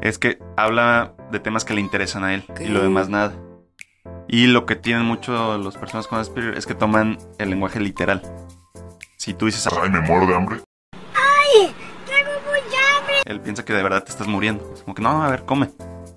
es 0.00 0.18
que 0.18 0.38
habla 0.56 1.14
de 1.30 1.40
temas 1.40 1.64
que 1.64 1.74
le 1.74 1.80
interesan 1.80 2.24
a 2.24 2.34
él 2.34 2.44
y 2.60 2.66
lo 2.66 2.80
demás 2.82 3.08
nada. 3.08 3.32
Y 4.28 4.46
lo 4.46 4.66
que 4.66 4.76
tienen 4.76 5.04
mucho 5.04 5.56
las 5.58 5.76
personas 5.76 6.06
con 6.06 6.18
Asperger 6.18 6.56
es 6.56 6.66
que 6.66 6.74
toman 6.74 7.18
el 7.38 7.50
lenguaje 7.50 7.80
literal. 7.80 8.22
Si 9.16 9.32
tú 9.34 9.46
dices, 9.46 9.66
Ay, 9.80 9.90
me 9.90 10.00
muero 10.00 10.26
de 10.26 10.34
hambre. 10.34 10.60
él 13.24 13.40
piensa 13.40 13.64
que 13.64 13.72
de 13.74 13.82
verdad 13.82 14.04
te 14.04 14.10
estás 14.10 14.26
muriendo. 14.26 14.70
Es 14.74 14.82
como 14.82 14.94
que 14.94 15.02
no, 15.02 15.22
a 15.22 15.30
ver, 15.30 15.44
come. 15.44 15.70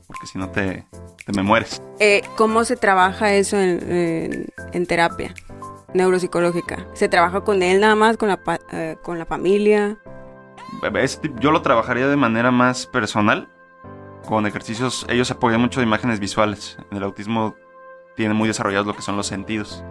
Porque 0.08 0.28
si 0.28 0.38
no 0.38 0.50
te, 0.50 0.86
te 1.26 1.34
me 1.34 1.44
mueres. 1.44 1.82
Eh, 2.00 2.22
¿Cómo 2.38 2.64
se 2.64 2.76
trabaja 2.78 3.34
eso 3.34 3.58
en, 3.58 3.92
en- 3.92 4.48
en 4.74 4.86
terapia 4.86 5.34
neuropsicológica? 5.94 6.86
¿Se 6.94 7.10
trabaja 7.10 7.42
con 7.42 7.64
él 7.64 7.80
nada 7.82 7.96
más, 7.96 8.18
con 8.18 8.30
la, 8.30 8.40
eh, 8.72 8.98
con 9.04 9.20
la 9.20 9.26
familia? 9.26 9.98
Yo 11.40 11.52
lo 11.52 11.62
trabajaría 11.62 12.08
de 12.08 12.16
manera 12.18 12.52
más 12.52 12.86
personal. 12.88 13.50
Con 14.26 14.46
ejercicios, 14.46 15.06
ellos 15.10 15.28
se 15.28 15.34
apoyan 15.34 15.62
mucho 15.62 15.80
de 15.80 15.86
imágenes 15.86 16.20
visuales. 16.20 16.78
En 16.92 16.98
el 16.98 17.04
autismo 17.04 17.56
tienen 18.16 18.38
muy 18.38 18.48
desarrollados 18.48 18.88
lo 18.88 18.96
que 18.96 19.02
son 19.02 19.18
los 19.18 19.28
sentidos. 19.28 19.84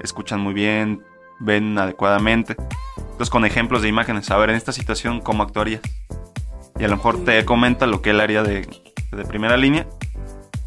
Escuchan 0.00 0.40
muy 0.40 0.54
bien, 0.54 1.04
ven 1.40 1.78
adecuadamente. 1.78 2.56
Entonces, 2.96 3.30
con 3.30 3.44
ejemplos 3.44 3.82
de 3.82 3.88
imágenes, 3.88 4.30
a 4.30 4.36
ver, 4.36 4.50
en 4.50 4.56
esta 4.56 4.72
situación, 4.72 5.20
¿cómo 5.20 5.42
actuarías? 5.42 5.82
Y 6.78 6.84
a 6.84 6.88
lo 6.88 6.96
mejor 6.96 7.24
te 7.24 7.44
comenta 7.44 7.86
lo 7.86 8.02
que 8.02 8.10
él 8.10 8.20
haría 8.20 8.42
de, 8.42 8.66
primera 9.28 9.56
línea, 9.56 9.86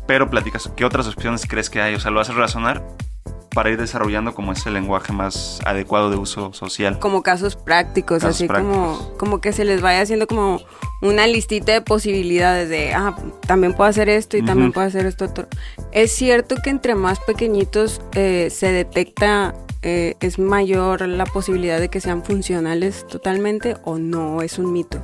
pero 0.07 0.29
platicas 0.29 0.71
qué 0.75 0.85
otras 0.85 1.07
opciones 1.07 1.45
crees 1.47 1.69
que 1.69 1.81
hay. 1.81 1.95
O 1.95 1.99
sea, 1.99 2.11
lo 2.11 2.19
haces 2.19 2.35
razonar 2.35 2.85
para 3.55 3.71
ir 3.71 3.77
desarrollando 3.77 4.35
como 4.35 4.51
ese 4.51 4.69
lenguaje 4.69 5.13
más 5.13 5.61
adecuado 5.65 6.11
de 6.11 6.17
uso 6.17 6.53
social. 6.53 6.99
Como 6.99 7.23
casos 7.23 7.55
prácticos, 7.55 8.19
Casos 8.19 8.35
así 8.35 8.47
prácticos. 8.47 8.75
Como, 8.75 9.17
como 9.17 9.41
que 9.41 9.53
se 9.53 9.63
les 9.63 9.81
vaya 9.81 10.01
haciendo 10.01 10.27
como 10.27 10.59
una 11.01 11.25
listita 11.25 11.71
de 11.71 11.81
posibilidades 11.81 12.67
de, 12.67 12.93
ah, 12.93 13.15
también 13.47 13.73
puedo 13.73 13.89
hacer 13.89 14.09
esto 14.09 14.35
y 14.35 14.43
también 14.43 14.73
puedo 14.73 14.85
hacer 14.85 15.05
esto 15.05 15.25
otro. 15.25 15.47
¿Es 15.93 16.11
cierto 16.11 16.57
que 16.61 16.69
entre 16.69 16.95
más 16.95 17.19
pequeñitos 17.21 18.01
eh, 18.13 18.49
se 18.51 18.73
detecta, 18.73 19.55
eh, 19.81 20.15
es 20.19 20.37
mayor 20.37 21.07
la 21.07 21.25
posibilidad 21.25 21.79
de 21.79 21.87
que 21.89 22.01
sean 22.01 22.23
funcionales 22.23 23.07
totalmente 23.07 23.77
o 23.85 23.97
no 23.97 24.41
es 24.41 24.59
un 24.59 24.73
mito? 24.73 25.01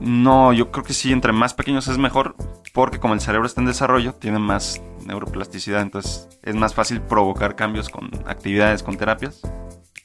No, 0.00 0.52
yo 0.52 0.70
creo 0.70 0.84
que 0.84 0.92
sí, 0.92 1.12
entre 1.12 1.32
más 1.32 1.54
pequeños 1.54 1.88
es 1.88 1.96
mejor, 1.96 2.36
porque 2.74 2.98
como 2.98 3.14
el 3.14 3.22
cerebro 3.22 3.46
está 3.46 3.62
en 3.62 3.68
desarrollo, 3.68 4.12
tiene 4.14 4.38
más 4.38 4.82
neuroplasticidad, 5.06 5.82
entonces 5.82 6.28
es 6.42 6.54
más 6.54 6.74
fácil 6.74 7.00
provocar 7.02 7.56
cambios 7.56 7.88
con 7.88 8.10
actividades, 8.26 8.82
con 8.82 8.96
terapias. 8.96 9.40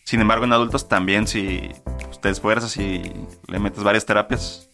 Sin 0.03 0.21
embargo, 0.21 0.45
en 0.45 0.53
adultos 0.53 0.87
también, 0.87 1.27
si 1.27 1.69
te 2.21 2.29
esfuerzas 2.29 2.75
y 2.77 3.01
le 3.47 3.59
metes 3.59 3.83
varias 3.83 4.05
terapias, 4.05 4.69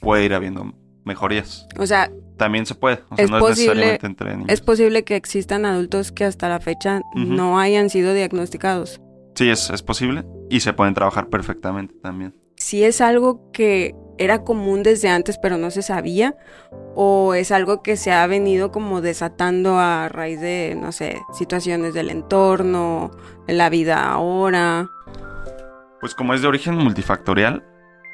puede 0.00 0.24
ir 0.24 0.34
habiendo 0.34 0.72
mejorías. 1.04 1.66
O 1.78 1.86
sea, 1.86 2.10
También 2.36 2.66
se 2.66 2.74
puede, 2.74 3.00
o 3.08 3.16
sea, 3.16 3.24
Es 3.24 3.30
no 3.30 3.38
es 3.38 3.42
posible- 3.44 3.74
necesariamente 3.76 4.06
entre 4.06 4.30
niños. 4.36 4.48
es 4.50 4.60
posible 4.60 5.04
que 5.04 5.16
existan 5.16 5.64
adultos 5.64 6.12
que 6.12 6.24
hasta 6.24 6.48
la 6.50 6.60
fecha 6.60 7.00
no 7.14 7.58
hayan 7.58 7.88
sido 7.90 8.12
diagnosticados. 8.12 9.00
Sí, 9.34 9.48
es, 9.48 9.70
es 9.70 9.82
posible 9.82 10.24
y 10.50 10.60
se 10.60 10.72
pueden 10.74 10.92
trabajar 10.94 11.28
perfectamente 11.28 11.94
también. 12.02 12.34
si 12.56 12.84
es 12.84 13.00
algo 13.00 13.50
que 13.52 13.94
era 14.18 14.42
común 14.44 14.82
desde 14.82 15.08
antes 15.08 15.38
pero 15.38 15.58
no 15.58 15.70
se 15.70 15.82
sabía 15.82 16.34
o 16.94 17.34
es 17.34 17.50
algo 17.50 17.82
que 17.82 17.96
se 17.96 18.12
ha 18.12 18.26
venido 18.26 18.72
como 18.72 19.00
desatando 19.00 19.78
a 19.78 20.08
raíz 20.08 20.40
de, 20.40 20.76
no 20.80 20.92
sé, 20.92 21.20
situaciones 21.32 21.94
del 21.94 22.10
entorno, 22.10 23.10
la 23.46 23.68
vida 23.68 24.10
ahora. 24.10 24.88
Pues 26.00 26.14
como 26.14 26.34
es 26.34 26.42
de 26.42 26.48
origen 26.48 26.76
multifactorial, 26.76 27.64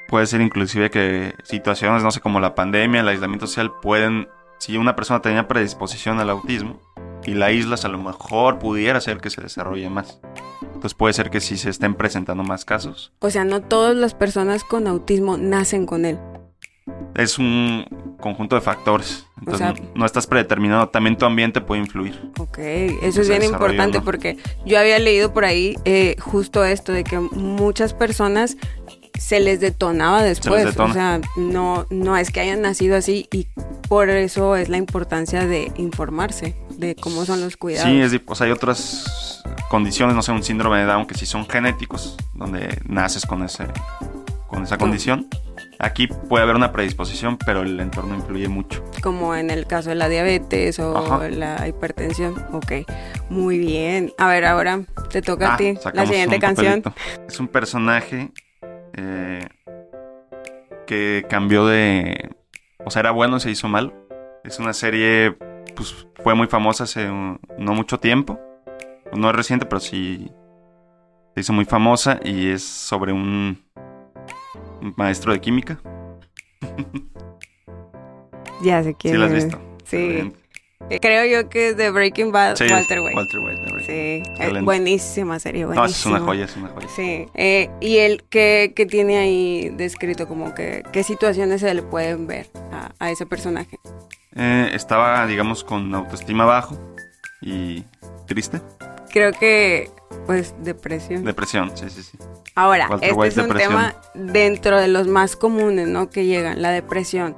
puede 0.08 0.26
ser 0.26 0.40
inclusive 0.40 0.90
que 0.90 1.34
situaciones, 1.44 2.02
no 2.02 2.10
sé, 2.10 2.20
como 2.20 2.40
la 2.40 2.54
pandemia, 2.54 3.00
el 3.00 3.08
aislamiento 3.08 3.46
social, 3.46 3.72
pueden, 3.80 4.28
si 4.58 4.76
una 4.76 4.96
persona 4.96 5.22
tenía 5.22 5.46
predisposición 5.46 6.18
al 6.18 6.30
autismo 6.30 6.80
y 7.24 7.34
la 7.34 7.46
aíslas, 7.46 7.84
a 7.84 7.88
lo 7.88 7.98
mejor 7.98 8.58
pudiera 8.58 9.00
ser 9.00 9.18
que 9.18 9.30
se 9.30 9.40
desarrolle 9.40 9.88
más. 9.90 10.20
Entonces 10.62 10.94
puede 10.94 11.14
ser 11.14 11.30
que 11.30 11.40
sí 11.40 11.56
se 11.56 11.70
estén 11.70 11.94
presentando 11.94 12.42
más 12.42 12.64
casos. 12.64 13.12
O 13.20 13.30
sea, 13.30 13.44
no 13.44 13.60
todas 13.62 13.94
las 13.94 14.14
personas 14.14 14.64
con 14.64 14.86
autismo 14.86 15.36
nacen 15.36 15.86
con 15.86 16.04
él. 16.04 16.18
Es 17.14 17.38
un 17.38 17.84
conjunto 18.20 18.56
de 18.56 18.62
factores. 18.62 19.26
Entonces 19.38 19.58
sea- 19.58 19.72
no, 19.72 19.90
no 19.94 20.06
estás 20.06 20.26
predeterminado. 20.26 20.88
También 20.88 21.16
tu 21.16 21.24
ambiente 21.26 21.60
puede 21.60 21.82
influir. 21.82 22.18
Ok, 22.40 22.58
eso 22.58 23.20
es 23.20 23.28
bien 23.28 23.44
importante 23.44 23.98
¿no? 23.98 24.04
porque 24.04 24.38
yo 24.66 24.78
había 24.78 24.98
leído 24.98 25.32
por 25.32 25.44
ahí 25.44 25.76
eh, 25.84 26.16
justo 26.20 26.64
esto 26.64 26.90
de 26.92 27.04
que 27.04 27.18
muchas 27.20 27.94
personas 27.94 28.56
se 29.22 29.40
les 29.40 29.60
detonaba 29.60 30.22
después, 30.22 30.64
detona. 30.64 30.90
o 30.90 30.92
sea, 30.92 31.20
no 31.36 31.86
no 31.90 32.16
es 32.16 32.30
que 32.30 32.40
hayan 32.40 32.60
nacido 32.62 32.96
así 32.96 33.28
y 33.32 33.46
por 33.88 34.10
eso 34.10 34.56
es 34.56 34.68
la 34.68 34.76
importancia 34.78 35.46
de 35.46 35.70
informarse 35.76 36.56
de 36.76 36.96
cómo 36.96 37.24
son 37.24 37.40
los 37.40 37.56
cuidados. 37.56 37.88
Sí, 37.88 38.00
es, 38.00 38.20
o 38.26 38.34
sea, 38.34 38.46
hay 38.46 38.52
otras 38.52 39.42
condiciones, 39.70 40.16
no 40.16 40.22
sé, 40.22 40.32
un 40.32 40.42
síndrome 40.42 40.78
de 40.78 40.84
Down 40.86 41.06
que 41.06 41.14
sí 41.14 41.24
son 41.26 41.48
genéticos, 41.48 42.16
donde 42.34 42.78
naces 42.86 43.24
con, 43.24 43.42
ese, 43.44 43.66
con 44.48 44.64
esa 44.64 44.76
condición. 44.76 45.28
Aquí 45.78 46.06
puede 46.06 46.44
haber 46.44 46.54
una 46.56 46.70
predisposición, 46.72 47.36
pero 47.44 47.62
el 47.62 47.78
entorno 47.80 48.14
influye 48.14 48.48
mucho. 48.48 48.84
como 49.02 49.34
en 49.34 49.50
el 49.50 49.66
caso 49.66 49.88
de 49.88 49.96
la 49.96 50.08
diabetes 50.08 50.78
o 50.78 50.96
Ajá. 50.96 51.28
la 51.28 51.66
hipertensión. 51.66 52.34
Ok, 52.52 52.72
muy 53.30 53.58
bien. 53.58 54.12
A 54.18 54.28
ver, 54.28 54.44
ahora 54.44 54.80
te 55.10 55.22
toca 55.22 55.50
Ah, 55.50 55.54
a 55.54 55.56
ti 55.56 55.74
la 55.92 56.06
siguiente 56.06 56.38
canción. 56.38 56.82
papelito. 56.82 57.26
Es 57.28 57.40
un 57.40 57.48
personaje 57.48 58.30
eh, 58.94 59.46
que 60.86 61.24
cambió 61.28 61.66
de... 61.66 62.30
O 62.84 62.90
sea, 62.90 63.00
era 63.00 63.10
bueno 63.10 63.36
y 63.36 63.40
se 63.40 63.50
hizo 63.50 63.68
mal. 63.68 63.94
Es 64.44 64.58
una 64.58 64.72
serie, 64.72 65.36
pues 65.76 66.06
fue 66.22 66.34
muy 66.34 66.46
famosa 66.48 66.84
hace 66.84 67.08
un- 67.08 67.40
no 67.58 67.74
mucho 67.74 67.98
tiempo. 67.98 68.38
No 69.12 69.30
es 69.30 69.36
reciente, 69.36 69.66
pero 69.66 69.80
sí 69.80 70.30
se 71.34 71.40
hizo 71.40 71.52
muy 71.52 71.64
famosa 71.64 72.18
y 72.24 72.50
es 72.50 72.62
sobre 72.64 73.12
un, 73.12 73.62
un 74.80 74.94
maestro 74.96 75.32
de 75.32 75.40
química. 75.40 75.78
Ya 78.62 78.82
sé 78.82 78.94
quién 78.94 79.14
Sí, 79.14 79.18
la 79.18 79.26
has 79.26 79.32
visto. 79.32 79.58
Sí. 79.84 80.32
Creo 81.00 81.24
yo 81.24 81.48
que 81.48 81.68
es 81.70 81.76
de 81.76 81.90
Breaking 81.90 82.32
Bad, 82.32 82.56
Sí, 82.56 82.64
Walter 82.70 83.00
White. 83.00 83.16
Walter 83.16 83.40
White, 83.40 83.60
de 83.62 83.72
Breaking 83.72 84.24
Sí, 84.36 84.60
buenísima 84.62 85.38
serie, 85.38 85.62
No, 85.62 85.68
buenísima. 85.68 85.86
es 85.86 86.06
una 86.06 86.20
joya, 86.20 86.44
es 86.44 86.56
una 86.56 86.68
joya. 86.68 86.88
Sí. 86.94 87.26
Eh, 87.34 87.70
¿Y 87.80 87.96
él 87.98 88.24
qué, 88.28 88.72
qué 88.76 88.84
tiene 88.86 89.18
ahí 89.18 89.70
descrito? 89.70 90.28
Como 90.28 90.54
que, 90.54 90.82
¿qué 90.92 91.02
situaciones 91.02 91.60
se 91.62 91.72
le 91.72 91.82
pueden 91.82 92.26
ver 92.26 92.48
a, 92.72 92.92
a 92.98 93.10
ese 93.10 93.24
personaje? 93.26 93.78
Eh, 94.34 94.70
estaba, 94.74 95.26
digamos, 95.26 95.64
con 95.64 95.94
autoestima 95.94 96.44
bajo 96.44 96.76
y 97.40 97.84
triste. 98.26 98.60
Creo 99.12 99.32
que 99.32 99.90
Pues 100.26 100.54
depresión. 100.62 101.24
Depresión, 101.24 101.72
sí, 101.76 101.88
sí, 101.90 102.02
sí. 102.02 102.18
Ahora, 102.54 102.86
Walter 102.88 103.08
este 103.10 103.18
White, 103.20 103.28
es 103.28 103.36
un 103.38 103.48
depresión. 103.48 103.72
tema 103.72 103.94
dentro 104.14 104.78
de 104.78 104.88
los 104.88 105.08
más 105.08 105.36
comunes, 105.36 105.88
¿no? 105.88 106.10
Que 106.10 106.26
llegan, 106.26 106.60
la 106.62 106.70
depresión. 106.70 107.34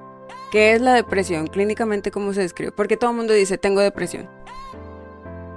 ¿Qué 0.54 0.74
es 0.74 0.80
la 0.80 0.94
depresión? 0.94 1.48
Clínicamente, 1.48 2.12
¿cómo 2.12 2.32
se 2.32 2.42
describe? 2.42 2.70
Porque 2.70 2.96
todo 2.96 3.10
el 3.10 3.16
mundo 3.16 3.32
dice, 3.32 3.58
tengo 3.58 3.80
depresión. 3.80 4.30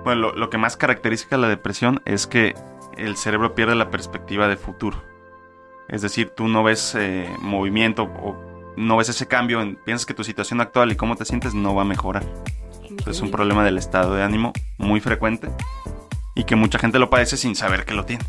Bueno, 0.03 0.21
lo, 0.21 0.33
lo 0.33 0.49
que 0.49 0.57
más 0.57 0.75
caracteriza 0.75 1.37
la 1.37 1.47
depresión 1.47 2.01
es 2.05 2.25
que 2.25 2.55
el 2.97 3.15
cerebro 3.15 3.53
pierde 3.53 3.75
la 3.75 3.91
perspectiva 3.91 4.47
de 4.47 4.57
futuro. 4.57 5.03
Es 5.87 6.01
decir, 6.01 6.31
tú 6.31 6.47
no 6.47 6.63
ves 6.63 6.95
eh, 6.95 7.29
movimiento 7.41 8.05
o 8.05 8.35
no 8.75 8.97
ves 8.97 9.09
ese 9.09 9.27
cambio, 9.27 9.61
en- 9.61 9.75
piensas 9.75 10.07
que 10.07 10.15
tu 10.15 10.23
situación 10.23 10.61
actual 10.61 10.91
y 10.91 10.95
cómo 10.95 11.15
te 11.15 11.25
sientes 11.25 11.53
no 11.53 11.75
va 11.75 11.83
a 11.83 11.85
mejorar. 11.85 12.23
Es 13.05 13.21
un 13.21 13.29
problema 13.29 13.63
del 13.63 13.77
estado 13.77 14.15
de 14.15 14.23
ánimo 14.23 14.51
muy 14.79 14.99
frecuente 14.99 15.47
y 16.33 16.43
que 16.45 16.55
mucha 16.55 16.79
gente 16.79 16.97
lo 16.97 17.11
padece 17.11 17.37
sin 17.37 17.55
saber 17.55 17.85
que 17.85 17.93
lo 17.93 18.03
tiene. 18.03 18.25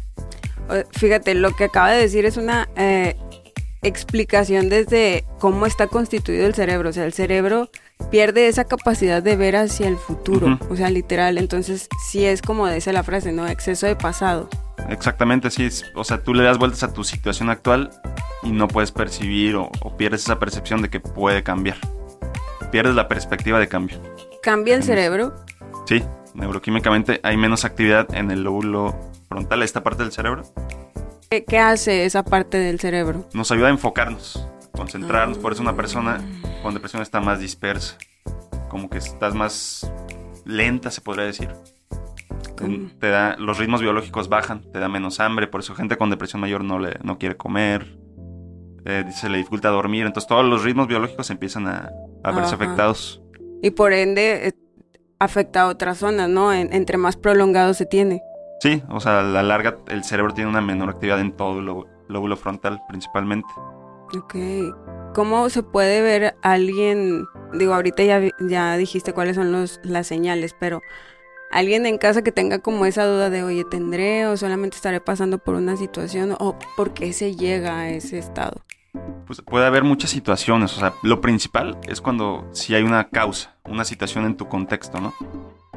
Fíjate, 0.91 1.33
lo 1.35 1.53
que 1.53 1.65
acaba 1.65 1.93
de 1.93 2.03
decir 2.03 2.27
es 2.27 2.37
una 2.37 2.69
eh, 2.77 3.17
explicación 3.83 4.69
desde 4.69 5.25
cómo 5.39 5.67
está 5.67 5.87
constituido 5.87 6.47
el 6.47 6.55
cerebro. 6.55 6.91
O 6.91 6.93
sea, 6.93 7.05
el 7.05 7.13
cerebro 7.13 7.71
pierde 8.11 8.49
esa 8.49 8.65
capacidad 8.65 9.23
de 9.23 9.37
ver 9.37 9.57
hacia 9.57 9.89
el 9.89 9.97
futuro. 9.97 10.55
Ujú. 10.55 10.73
O 10.73 10.77
sea, 10.77 10.91
literal. 10.91 11.39
Entonces, 11.39 11.89
sí 12.07 12.25
es 12.25 12.43
como 12.43 12.69
dice 12.69 12.93
la 12.93 13.03
frase, 13.03 13.33
¿no? 13.33 13.47
Exceso 13.49 13.87
de 13.87 13.97
pasado. 13.97 14.49
Exactamente, 14.89 15.51
sí. 15.51 15.65
es- 15.65 15.85
o 15.95 16.05
sea, 16.05 16.23
tú 16.23 16.35
le 16.35 16.45
das 16.45 16.59
vueltas 16.59 16.83
a 16.83 16.93
tu 16.93 17.05
situación 17.05 17.51
actual 17.51 17.91
y 18.43 18.51
no 18.53 18.69
puedes 18.69 18.93
percibir 18.93 19.57
o, 19.57 19.71
o 19.83 19.97
pierdes 19.97 20.23
esa 20.23 20.39
percepción 20.39 20.81
de 20.83 20.89
que 20.91 21.01
puede 21.01 21.43
cambiar. 21.43 21.77
Pierdes 22.71 22.95
la 22.95 23.09
perspectiva 23.09 23.59
de 23.59 23.69
cambio. 23.69 24.01
Cambia 24.43 24.75
el 24.77 24.83
cerebro. 24.85 25.35
Sí, 25.87 26.03
neuroquímicamente 26.35 27.21
hay 27.23 27.37
menos 27.37 27.65
actividad 27.65 28.07
en 28.15 28.31
el 28.31 28.43
lóbulo 28.45 28.95
frontal, 29.29 29.63
esta 29.63 29.83
parte 29.83 30.03
del 30.05 30.13
cerebro. 30.13 30.43
¿Qué, 31.31 31.45
qué 31.45 31.59
hace 31.59 32.05
esa 32.05 32.25
parte 32.25 32.59
del 32.59 32.81
cerebro? 32.81 33.27
Nos 33.35 33.51
ayuda 33.53 33.69
a 33.69 33.71
enfocarnos, 33.71 34.47
concentrarnos. 34.73 35.39
Por 35.39 35.53
eso 35.53 35.63
una 35.63 35.77
persona 35.77 36.21
con 36.63 36.75
depresión 36.75 37.03
está 37.03 37.21
más 37.21 37.41
dispersa. 37.41 37.97
Como 38.69 38.89
que 38.89 38.99
estás 38.99 39.35
más 39.35 39.91
lenta, 40.45 40.91
se 40.91 41.01
podría 41.01 41.25
decir. 41.27 41.51
¿Cómo? 42.57 42.91
Te 42.99 43.09
da, 43.09 43.37
los 43.39 43.59
ritmos 43.59 43.81
biológicos 43.81 44.29
bajan, 44.29 44.63
te 44.73 44.79
da 44.79 44.89
menos 44.89 45.21
hambre. 45.21 45.47
Por 45.49 45.61
eso 45.61 45.75
gente 45.75 45.97
con 45.97 46.11
depresión 46.11 46.41
mayor 46.41 46.65
no, 46.65 46.79
le, 46.79 46.97
no 47.03 47.19
quiere 47.19 47.37
comer. 47.37 47.99
eh, 48.85 49.05
se 49.13 49.29
le 49.29 49.39
dificulta 49.39 49.69
dormir. 49.69 50.07
Entonces 50.07 50.29
todos 50.29 50.45
los 50.45 50.65
ritmos 50.65 50.87
biológicos 50.89 51.29
empiezan 51.31 51.67
a, 51.67 51.91
a 52.25 52.31
verse 52.33 52.55
Ajá. 52.55 52.65
afectados. 52.65 53.23
Y 53.63 53.71
por 53.71 53.93
ende, 53.93 54.49
eh, 54.49 54.53
afecta 55.19 55.63
a 55.63 55.67
otras 55.69 55.99
zonas, 55.99 56.29
¿no? 56.31 56.53
En- 56.53 56.73
entre 56.73 56.97
más 56.97 57.17
prolongado 57.17 57.75
se 57.75 57.85
tiene. 57.87 58.23
Sí, 58.61 58.83
o 58.89 59.01
sea, 59.01 59.21
a 59.21 59.23
la 59.23 59.43
larga 59.43 59.77
el 59.89 60.03
cerebro 60.05 60.35
tiene 60.35 60.51
una 60.51 60.61
menor 60.61 60.91
actividad 60.91 61.21
en 61.21 61.33
todo 61.33 61.61
el 61.61 61.67
lóbulo- 62.09 62.37
frontal 62.37 62.81
principalmente. 62.89 63.49
Ok. 64.17 64.35
¿Cómo 65.15 65.49
se 65.49 65.63
puede 65.63 66.01
ver 66.03 66.37
a 66.43 66.53
alguien? 66.53 67.25
Digo, 67.53 67.75
ahorita 67.75 68.03
ya, 68.03 68.21
ya 68.41 68.77
dijiste 68.77 69.13
cuáles 69.13 69.37
son 69.37 69.53
los, 69.53 69.81
las 69.83 70.07
señales, 70.07 70.55
pero 70.59 70.81
alguien 71.51 71.87
en 71.87 71.99
casa 71.99 72.23
que 72.23 72.33
tenga 72.33 72.59
como 72.59 72.85
esa 72.85 73.05
duda 73.07 73.31
de, 73.31 73.43
oye, 73.43 73.65
¿tendré 73.65 74.27
o 74.27 74.37
solamente 74.37 74.77
estaré 74.77 75.01
pasando 75.01 75.39
por 75.39 75.55
una 75.55 75.77
situación 75.77 76.35
o 76.39 76.59
por 76.77 76.93
qué 76.95 77.13
se 77.13 77.37
llega 77.37 77.79
a 77.79 77.89
ese 77.91 78.19
estado? 78.19 78.63
Pues 79.27 79.41
puede 79.43 79.67
haber 79.67 79.85
muchas 79.85 80.11
situaciones, 80.11 80.75
o 80.77 80.81
sea, 80.81 80.93
lo 81.03 81.21
principal 81.21 81.79
es 81.87 82.01
cuando 82.01 82.47
si 82.53 82.75
hay 82.75 82.83
una 82.83 83.09
causa, 83.09 83.55
una 83.67 83.85
situación 83.85 84.25
en 84.25 84.37
tu 84.37 84.49
contexto, 84.49 85.01
¿no? 85.01 85.15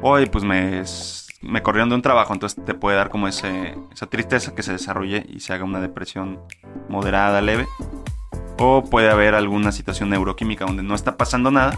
Hoy 0.00 0.26
pues 0.26 0.42
me, 0.44 0.80
s- 0.80 1.31
me 1.42 1.62
corrieron 1.62 1.88
de 1.88 1.96
un 1.96 2.02
trabajo, 2.02 2.32
entonces 2.32 2.64
te 2.64 2.74
puede 2.74 2.96
dar 2.96 3.10
como 3.10 3.28
ese, 3.28 3.76
esa 3.92 4.06
tristeza 4.06 4.54
que 4.54 4.62
se 4.62 4.72
desarrolle 4.72 5.26
y 5.28 5.40
se 5.40 5.52
haga 5.52 5.64
una 5.64 5.80
depresión 5.80 6.40
moderada, 6.88 7.40
leve. 7.40 7.66
O 8.58 8.84
puede 8.84 9.10
haber 9.10 9.34
alguna 9.34 9.72
situación 9.72 10.10
neuroquímica 10.10 10.64
donde 10.64 10.82
no 10.82 10.94
está 10.94 11.16
pasando 11.16 11.50
nada, 11.50 11.76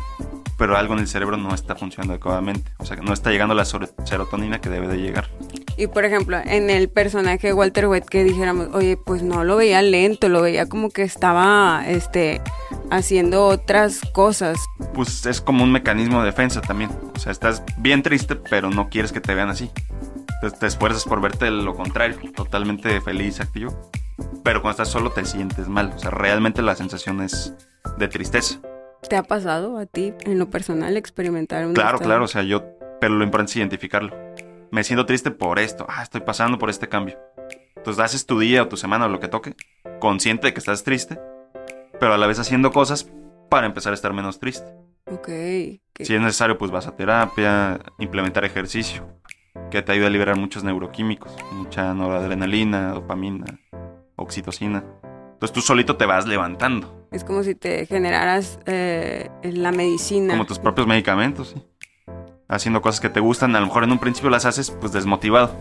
pero 0.59 0.77
algo 0.77 0.95
en 0.95 1.01
el 1.01 1.09
cerebro 1.09 1.37
no 1.37 1.55
está 1.55 1.75
funcionando 1.77 2.15
adecuadamente. 2.15 2.73
O 2.79 2.85
sea, 2.85 2.97
no 2.97 3.13
está 3.13 3.31
llegando 3.31 3.55
la 3.55 3.65
sero- 3.65 3.89
serotonina 4.05 4.61
que 4.61 4.69
debe 4.69 4.89
de 4.89 4.99
llegar. 4.99 5.31
Y 5.77 5.89
por 5.89 6.05
ejemplo, 6.05 6.39
en 6.45 6.71
el 6.71 6.89
personaje 6.89 7.49
de 7.49 7.53
Walter 7.53 7.87
White 7.89 8.07
que 8.09 8.23
dijéramos, 8.25 8.69
oye, 8.73 8.97
pues 8.97 9.23
no 9.23 9.43
lo 9.45 9.57
veía 9.57 9.83
lento, 9.83 10.29
lo 10.29 10.43
veía 10.43 10.69
como 10.69 10.91
que 10.91 11.03
estaba 11.03 11.83
este 11.87 12.41
haciendo 12.91 13.47
otras 13.47 14.01
cosas. 14.13 14.59
pues 14.93 15.27
es 15.27 15.41
como 15.41 15.65
un 15.65 15.73
mecanismo 15.73 16.21
de 16.21 16.27
defensa 16.27 16.61
también. 16.61 16.91
O 17.17 17.19
sea, 17.19 17.33
estás 17.33 17.63
bien 17.79 18.03
triste, 18.03 18.37
pero 18.37 18.71
no 18.71 18.89
quieres 18.89 19.11
que 19.13 19.21
te 19.21 19.35
vean 19.35 19.49
así. 19.49 19.71
Entonces 20.37 20.59
te 20.59 20.67
esfuerzas 20.67 21.05
por 21.05 21.21
verte 21.21 21.51
lo 21.51 21.75
contrario, 21.75 22.19
totalmente 22.35 23.01
feliz, 23.01 23.41
activo. 23.41 23.91
Pero 24.45 24.61
cuando 24.63 24.83
estás 24.83 24.89
solo 24.91 25.11
te 25.11 25.25
sientes 25.25 25.69
mal. 25.69 25.93
O 25.97 25.99
sea, 25.99 26.11
realmente 26.11 26.63
la 26.63 26.77
sensación 26.77 27.21
es 27.23 27.55
de 27.99 28.07
tristeza. 28.09 28.61
¿Te 29.09 29.17
ha 29.17 29.23
pasado 29.23 29.79
a 29.79 29.87
ti 29.87 30.15
en 30.25 30.39
lo 30.39 30.49
personal 30.51 30.97
experimentar 30.97 31.67
un 31.67 31.75
Claro, 31.75 31.97
estado? 31.97 32.09
claro, 32.09 32.25
o 32.25 32.29
sea, 32.29 32.43
yo, 32.43 32.65
pero 33.01 33.15
lo 33.15 33.25
importante 33.25 33.51
es 33.51 33.57
identificarlo. 33.57 34.15
Me 34.71 34.83
siento 34.83 35.07
triste 35.07 35.31
por 35.31 35.59
esto, 35.59 35.87
ah, 35.89 36.03
estoy 36.03 36.23
pasando 36.23 36.59
por 36.59 36.71
este 36.71 36.89
cambio. 36.89 37.19
Entonces 37.77 38.03
haces 38.03 38.27
tu 38.27 38.39
día 38.39 38.63
o 38.63 38.69
tu 38.69 38.77
semana 38.77 39.05
o 39.07 39.09
lo 39.09 39.21
que 39.21 39.29
toque, 39.29 39.55
consciente 40.01 40.47
de 40.49 40.55
que 40.55 40.59
estás 40.59 40.85
triste, 40.85 41.21
pero 42.01 42.15
a 42.15 42.19
la 42.19 42.27
vez 42.27 42.39
haciendo 42.39 42.71
cosas 42.73 43.09
para 43.51 43.67
empezar 43.67 43.93
a 43.93 43.95
estar 43.95 44.13
menos 44.13 44.39
triste. 44.41 44.67
Ok. 45.11 45.27
que- 45.27 46.05
Si 46.05 46.15
es 46.15 46.21
necesario, 46.21 46.57
pues 46.59 46.71
vas 46.73 46.87
a 46.89 46.97
terapia, 46.97 47.79
implementar 47.99 48.45
ejercicio, 48.45 49.07
que 49.71 49.81
te 49.83 49.93
ayuda 49.93 50.07
a 50.09 50.11
liberar 50.11 50.37
muchos 50.37 50.65
neuroquímicos, 50.65 51.37
mucha 51.53 51.93
noradrenalina, 51.95 52.93
dopamina, 52.95 53.45
oxitocina. 54.17 54.83
Entonces 55.35 55.53
tú 55.53 55.61
solito 55.61 55.97
te 55.97 56.07
vas 56.07 56.27
levantando, 56.27 57.04
Es 57.15 57.23
como 57.25 57.43
si 57.45 57.55
te 57.55 57.87
generaras 57.87 58.59
eh, 58.67 59.31
la 59.43 59.71
medicina. 59.73 60.35
como 60.35 60.47
tus 60.47 60.59
propios 60.59 60.87
medicamentos, 60.87 61.55
¿sí? 61.55 61.63
haciendo 62.49 62.83
cosas 62.83 63.01
que 63.01 63.09
te 63.09 63.21
gustan. 63.21 63.55
A 63.57 63.61
lo 63.61 63.67
mejor 63.67 63.85
en 63.85 63.93
un 63.93 63.99
principio 63.99 64.31
las 64.31 64.45
haces 64.45 64.71
pues 64.73 64.93
desmotivado, 64.93 65.55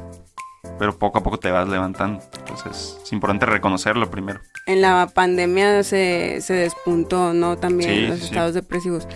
pero 0.79 0.97
poco 0.97 1.19
a 1.19 1.23
poco 1.23 1.37
te 1.37 1.51
vas 1.51 1.69
levantando. 1.69 2.23
Entonces 2.39 2.97
es 3.03 3.13
importante 3.13 3.45
reconocerlo 3.45 4.09
primero. 4.09 4.41
En 4.65 4.81
la 4.81 5.07
pandemia 5.13 5.83
se, 5.83 6.41
se 6.41 6.53
despuntó, 6.53 7.33
¿no? 7.33 7.57
También 7.57 7.89
Sí, 7.91 8.01
los 8.07 8.15
sí, 8.15 8.21
sí. 8.21 8.25
estados 8.29 8.53
depresivos. 8.55 9.07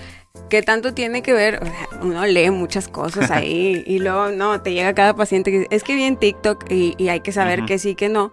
¿Qué 0.49 0.61
tanto 0.61 0.93
tiene 0.93 1.23
que 1.23 1.33
ver? 1.33 1.59
O 1.61 1.65
sea, 1.65 1.87
uno 2.03 2.25
lee 2.27 2.51
muchas 2.51 2.87
cosas 2.87 3.31
ahí 3.31 3.83
y 3.87 3.97
luego, 3.99 4.29
no, 4.29 4.61
te 4.61 4.73
llega 4.73 4.93
cada 4.93 5.15
paciente 5.15 5.51
que 5.51 5.57
dice, 5.61 5.67
es 5.75 5.83
que 5.83 5.95
vi 5.95 6.03
en 6.03 6.17
TikTok 6.17 6.71
y, 6.71 6.93
y 6.99 7.09
hay 7.09 7.21
que 7.21 7.31
saber 7.31 7.59
Ujú. 7.61 7.67
que 7.67 7.79
sí, 7.79 7.95
que 7.95 8.07
no. 8.09 8.31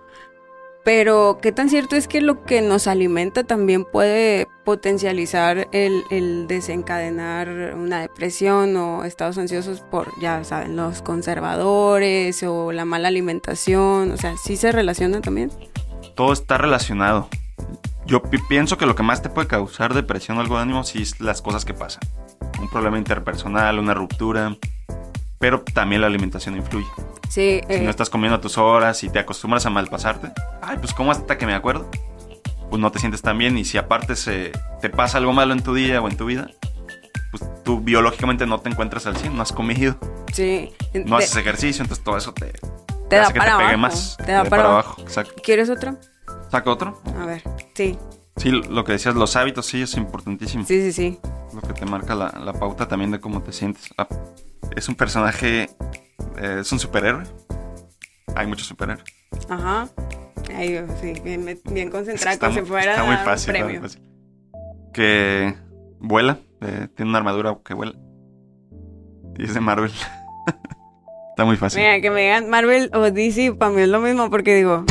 Pero, 0.85 1.39
¿qué 1.41 1.51
tan 1.51 1.71
cierto 1.71 1.97
es 1.97 2.07
que 2.09 2.21
lo 2.21 2.45
que 2.45 2.61
nos 2.61 2.87
alimenta 2.87 3.43
también 3.43 3.87
puede 3.87 4.47
potencializar 4.65 5.67
el, 5.73 6.47
desencadenar 6.47 7.75
una 7.75 8.01
depresión 8.03 8.77
o 8.77 9.05
estados 9.05 9.39
ansiosos 9.39 9.81
por, 9.81 10.09
ya 10.21 10.45
saben, 10.45 10.77
los 10.77 11.01
conservadores 11.01 12.43
o 12.43 12.71
la 12.71 12.85
mala 12.85 13.09
alimentación? 13.09 14.13
O 14.13 14.17
sea, 14.19 14.37
¿sí 14.37 14.57
se 14.59 14.73
relaciona 14.73 15.23
también? 15.23 15.51
Todo 16.15 16.35
está 16.35 16.59
relacionado. 16.59 17.29
Yo 18.05 18.23
pi- 18.23 18.39
pienso 18.47 18.77
que 18.77 18.85
lo 18.85 18.95
que 18.95 19.03
más 19.03 19.23
te 19.23 19.31
puede 19.31 19.49
causar 19.49 19.95
depresión 19.95 20.37
o 20.37 20.43
algo 20.43 20.57
de 20.57 20.63
ánimo 20.65 20.85
sí 20.85 21.01
es 21.01 21.19
las 21.19 21.41
cosas 21.41 21.65
que 21.65 21.73
pasan. 21.73 22.03
Un 22.61 22.69
problema 22.69 22.99
interpersonal, 22.99 23.79
una 23.79 23.95
ruptura. 23.95 24.55
Pero 25.39 25.63
también 25.63 26.03
la 26.03 26.09
alimentación 26.09 26.57
influye. 26.57 26.87
Sí, 27.29 27.61
Si 27.67 27.73
eh, 27.75 27.81
no 27.83 27.91
estás 27.91 28.11
comiendo 28.11 28.37
a 28.37 28.41
tus 28.41 28.59
horas 28.59 29.03
y 29.03 29.09
te 29.09 29.19
acostumbras 29.19 29.67
a 29.67 29.71
malpasarte, 29.71 30.33
ay, 30.63 30.77
pues 30.79 30.93
como 30.95 31.11
hasta 31.11 31.37
que 31.39 31.47
me 31.47 31.55
acuerdo, 31.55 31.91
pues 32.71 32.81
no 32.81 32.91
te 32.93 32.99
sientes 32.99 33.23
tan 33.23 33.39
bien. 33.39 33.57
Y 33.59 33.65
si 33.65 33.79
aparte 33.79 34.15
se, 34.17 34.53
te 34.81 34.91
pasa 34.91 35.19
algo 35.19 35.33
malo 35.33 35.53
en 35.53 35.63
tu 35.63 35.75
día 35.75 36.01
o 36.01 36.09
en 36.09 36.17
tu 36.17 36.27
vida, 36.27 36.49
pues 37.31 37.43
tú 37.65 37.81
biológicamente 37.81 38.47
no 38.47 38.61
te 38.61 38.69
encuentras 38.71 39.07
al 39.07 39.17
100, 39.17 39.37
no 39.37 39.43
has 39.43 39.53
comido, 39.53 39.97
sí. 40.33 40.73
no 40.95 41.17
Te- 41.19 41.25
haces 41.25 41.37
ejercicio, 41.37 41.83
entonces 41.83 42.05
todo 42.05 42.17
eso 42.17 42.33
te, 42.33 42.53
te 43.09 43.17
da 43.17 43.23
hace 43.25 43.33
que 43.33 43.39
para 43.41 43.53
te 43.53 43.57
pegue 43.59 43.69
abajo. 43.75 43.79
más. 43.79 44.17
Te 44.19 44.33
da 44.33 44.45
para 44.45 44.65
abajo. 44.67 45.03
Exacto. 45.03 45.35
¿Quieres 45.43 45.69
otro? 45.71 45.97
¿Saca 46.51 46.71
otro? 46.71 47.03
A 47.21 47.27
ver. 47.27 47.43
Sí, 47.75 47.99
Sí, 48.37 48.51
lo 48.51 48.85
que 48.85 48.93
decías, 48.93 49.15
los 49.15 49.37
hábitos, 49.37 49.67
sí, 49.67 49.83
es 49.83 49.95
importantísimo. 49.97 50.65
sí, 50.65 50.81
sí, 50.83 50.93
sí. 50.93 51.19
Lo 51.55 51.61
que 51.61 51.73
te 51.73 51.87
marca 51.87 52.15
la, 52.15 52.31
la 52.45 52.53
pauta 52.53 52.89
también 52.89 53.11
de 53.13 53.21
cómo 53.21 53.43
te 53.43 53.53
sientes. 53.53 53.91
Es 54.75 54.89
un 54.89 54.97
personaje, 54.97 55.71
eh, 56.39 56.59
es 56.61 56.73
un 56.73 56.81
superhéroe. 56.81 57.23
Hay 58.35 58.47
muchos 58.49 58.67
superhéroes. 58.67 59.05
Ajá. 59.49 59.89
Ahí, 60.55 60.85
sí, 61.01 61.15
bien, 61.25 61.61
bien 61.71 61.91
concentrada, 61.91 62.33
Está 62.35 62.49
como 62.49 62.59
si 62.61 62.67
fuera 62.67 62.93
está 62.93 63.05
muy 63.05 63.15
un 63.15 63.21
fácil, 63.25 63.55
está 63.55 63.65
muy 63.65 63.73
premio. 63.73 63.89
fácil. 63.89 64.03
Que 64.93 65.55
vuela, 66.01 66.39
eh, 66.61 66.89
tiene 66.97 67.09
una 67.11 67.19
armadura 67.19 67.57
que 67.65 67.75
vuela. 67.75 67.95
Y 69.39 69.45
es 69.45 69.55
de 69.55 69.61
Marvel. 69.61 69.93
está 71.31 71.45
muy 71.45 71.57
fácil. 71.57 71.81
Mira, 71.83 72.01
que 72.01 72.11
me 72.11 72.23
digan 72.23 72.51
Marvel 72.51 72.91
o 72.95 73.01
DC, 73.11 73.55
para 73.55 73.71
mí 73.73 73.83
es 73.83 73.89
lo 73.89 74.01
mismo, 74.01 74.29
porque 74.29 74.57
digo, 74.57 74.85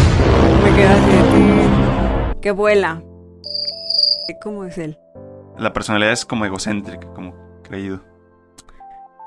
me 0.63 0.75
quedo 0.75 0.89
así. 0.89 2.39
Que 2.41 2.51
vuela. 2.51 3.03
¿Cómo 4.41 4.65
es 4.65 4.77
él? 4.77 4.97
La 5.57 5.73
personalidad 5.73 6.11
es 6.13 6.25
como 6.25 6.45
egocéntrica, 6.45 7.07
como 7.13 7.33
creído. 7.63 8.01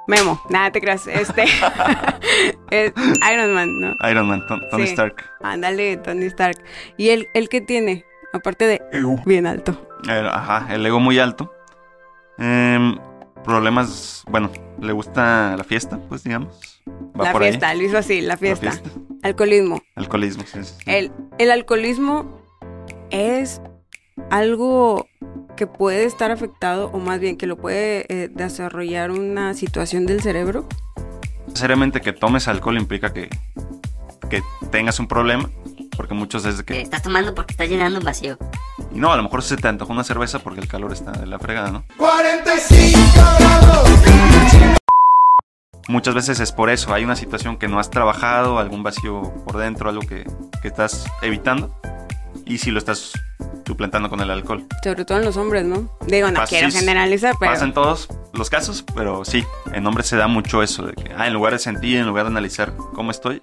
Memo, 0.09 0.41
nada 0.51 0.71
te 0.71 0.81
creas. 0.81 1.07
Este. 1.07 1.45
Es 2.71 2.93
Iron 3.33 3.55
Man, 3.55 3.81
¿no? 3.81 3.95
Iron 4.11 4.29
Man, 4.29 4.45
Ton- 4.47 4.63
Tony 4.71 4.85
Sí. 4.87 4.91
Stark. 4.93 5.17
Ándale, 5.43 5.97
Tony 5.99 6.25
Stark. 6.27 6.59
¿Y 6.97 7.11
él, 7.11 7.29
él 7.35 7.49
qué 7.49 7.61
tiene? 7.61 8.05
Aparte 8.33 8.67
de 8.67 8.83
Ego. 8.93 9.17
bien 9.25 9.47
alto. 9.47 9.77
Eh, 10.09 10.29
ajá, 10.31 10.73
el 10.75 10.85
ego 10.85 11.01
muy 11.01 11.19
alto. 11.19 11.53
Em, 12.39 12.97
problemas, 13.45 14.25
bueno, 14.29 14.51
le 14.81 14.93
gusta 14.93 15.57
la 15.57 15.65
fiesta, 15.65 15.99
pues 16.09 16.23
digamos. 16.25 16.83
Va 17.19 17.25
la 17.27 17.33
por 17.33 17.43
fiesta, 17.43 17.69
ahí. 17.69 17.79
lo 17.79 17.85
hizo 17.85 17.99
así, 17.99 18.21
la 18.21 18.29
La 18.29 18.37
fiesta. 18.37 18.73
Alcoholismo. 19.23 19.81
Alcoholismo, 19.95 20.45
sí. 20.45 20.61
El, 20.87 21.11
el 21.39 21.51
alcoholismo 21.51 22.43
es 23.11 23.61
algo 24.31 25.07
que 25.57 25.67
puede 25.67 26.05
estar 26.05 26.31
afectado, 26.31 26.91
o 26.93 26.99
más 26.99 27.21
bien 27.21 27.37
que 27.37 27.47
lo 27.47 27.57
puede 27.57 28.07
eh, 28.09 28.29
desarrollar 28.29 29.11
una 29.11 29.55
situación 29.55 30.07
del 30.07 30.21
cerebro. 30.21 30.67
Seriamente 31.55 32.01
que 32.01 32.13
tomes 32.13 32.49
alcohol 32.49 32.77
implica 32.77 33.13
que, 33.13 33.31
que 34.29 34.43
tengas 34.71 35.01
un 35.01 35.09
problema, 35.09 35.49
porque 35.97 36.15
muchos 36.15 36.45
es 36.45 36.59
de 36.59 36.65
Que 36.65 36.83
estás 36.83 37.03
tomando 37.03 37.35
porque 37.35 37.53
estás 37.53 37.69
llenando 37.69 37.99
un 37.99 38.05
vacío. 38.05 38.37
Y 38.93 38.99
no, 38.99 39.13
a 39.13 39.17
lo 39.17 39.23
mejor 39.23 39.43
se 39.43 39.57
te 39.57 39.69
antojó 39.69 39.93
una 39.93 40.05
cerveza 40.05 40.39
porque 40.41 40.61
el 40.61 40.69
calor 40.69 40.93
está 40.93 41.13
de 41.13 41.27
la 41.27 41.39
fregada, 41.39 41.71
¿no? 41.71 41.85
45 41.97 43.09
grados. 43.39 43.91
Muchas 45.89 46.15
veces 46.17 46.41
es 46.41 46.51
por 46.51 46.69
eso, 46.69 46.93
hay 46.93 47.05
una 47.05 47.15
situación 47.15 47.59
que 47.59 47.69
no 47.69 47.79
has 47.79 47.91
trabajado, 47.91 48.59
algún 48.59 48.83
vacío 48.83 49.33
por 49.45 49.57
dentro, 49.57 49.89
algo 49.89 50.03
que, 50.03 50.25
que 50.61 50.67
estás 50.67 51.07
evitando, 51.23 51.79
y 52.47 52.59
si 52.59 52.71
lo 52.71 52.79
estás 52.79 53.13
suplantando 53.67 54.09
con 54.09 54.21
el 54.21 54.31
alcohol. 54.31 54.65
Sobre 54.83 55.05
todo 55.05 55.19
en 55.19 55.25
los 55.25 55.37
hombres, 55.37 55.65
¿no? 55.65 55.91
Digo, 56.07 56.29
no 56.31 56.35
Pasa- 56.41 56.49
quiero 56.51 56.71
sí, 56.71 56.79
generalizar, 56.79 57.35
pero... 57.39 57.53
Pasa 57.53 57.65
en 57.65 57.73
todos 57.75 58.09
los 58.33 58.49
casos, 58.49 58.85
pero 58.95 59.25
sí, 59.25 59.45
en 59.73 59.87
hombres 59.87 60.07
se 60.07 60.17
da 60.17 60.29
mucho 60.29 60.63
eso, 60.63 60.87
de 60.87 60.95
que, 60.95 61.11
ah, 61.17 61.27
en 61.27 61.33
lugar 61.35 61.53
de 61.53 61.59
sentir, 61.59 61.99
en 61.99 62.07
lugar 62.07 62.25
de 62.25 62.31
analizar 62.31 62.73
cómo 62.95 63.11
estoy, 63.11 63.43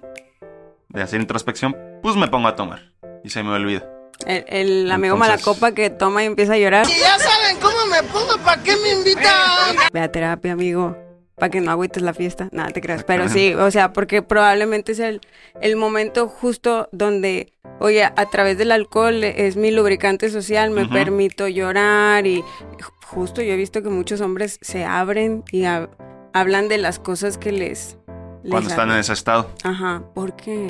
de 0.88 1.02
hacer 1.02 1.20
introspección, 1.20 1.76
pues 2.02 2.16
me 2.16 2.28
pongo 2.28 2.48
a 2.48 2.56
tomar 2.56 2.92
y 3.22 3.30
se 3.30 3.42
me 3.42 3.50
olvida. 3.50 3.84
El, 4.26 4.44
el 4.48 4.90
amigo 4.92 5.14
Entonces- 5.16 5.44
malacopa 5.44 5.72
que 5.72 5.90
toma 5.90 6.22
y 6.22 6.26
empieza 6.26 6.54
a 6.54 6.58
llorar. 6.58 6.86
Ya 6.86 7.18
saben 7.18 7.58
cómo 7.60 7.86
me 7.90 8.02
pongo, 8.04 8.38
¿para 8.44 8.62
qué 8.62 8.74
me 8.76 8.92
invitan? 8.92 9.76
Ve 9.92 10.00
a 10.00 10.10
terapia, 10.10 10.52
amigo. 10.52 10.96
Para 11.36 11.50
que 11.50 11.60
no 11.60 11.70
agüites 11.72 12.02
la 12.02 12.14
fiesta. 12.14 12.48
Nada, 12.52 12.70
te 12.70 12.80
creas. 12.80 13.02
Pero 13.04 13.28
sí, 13.28 13.54
o 13.54 13.70
sea, 13.70 13.92
porque 13.92 14.22
probablemente 14.22 14.92
es 14.92 15.00
el, 15.00 15.20
el 15.60 15.74
momento 15.76 16.28
justo 16.28 16.88
donde, 16.92 17.52
oye, 17.80 18.04
a 18.04 18.26
través 18.30 18.56
del 18.56 18.70
alcohol 18.70 19.24
es 19.24 19.56
mi 19.56 19.70
lubricante 19.72 20.30
social, 20.30 20.70
me 20.70 20.86
permito 20.86 21.48
llorar 21.48 22.26
y 22.26 22.42
ju- 22.42 22.92
justo 23.06 23.42
yo 23.42 23.52
he 23.52 23.56
visto 23.56 23.82
que 23.82 23.88
muchos 23.88 24.20
hombres 24.20 24.58
se 24.62 24.84
abren 24.84 25.42
y 25.50 25.62
hab- 25.62 25.90
hablan 26.32 26.68
de 26.68 26.78
las 26.78 26.98
cosas 27.00 27.36
que 27.36 27.50
les... 27.50 27.98
les 28.44 28.50
Cuando 28.50 28.70
están 28.70 28.90
en 28.92 28.98
ese 28.98 29.12
estado. 29.12 29.50
Ajá, 29.64 30.02
¿por 30.14 30.36
qué? 30.36 30.68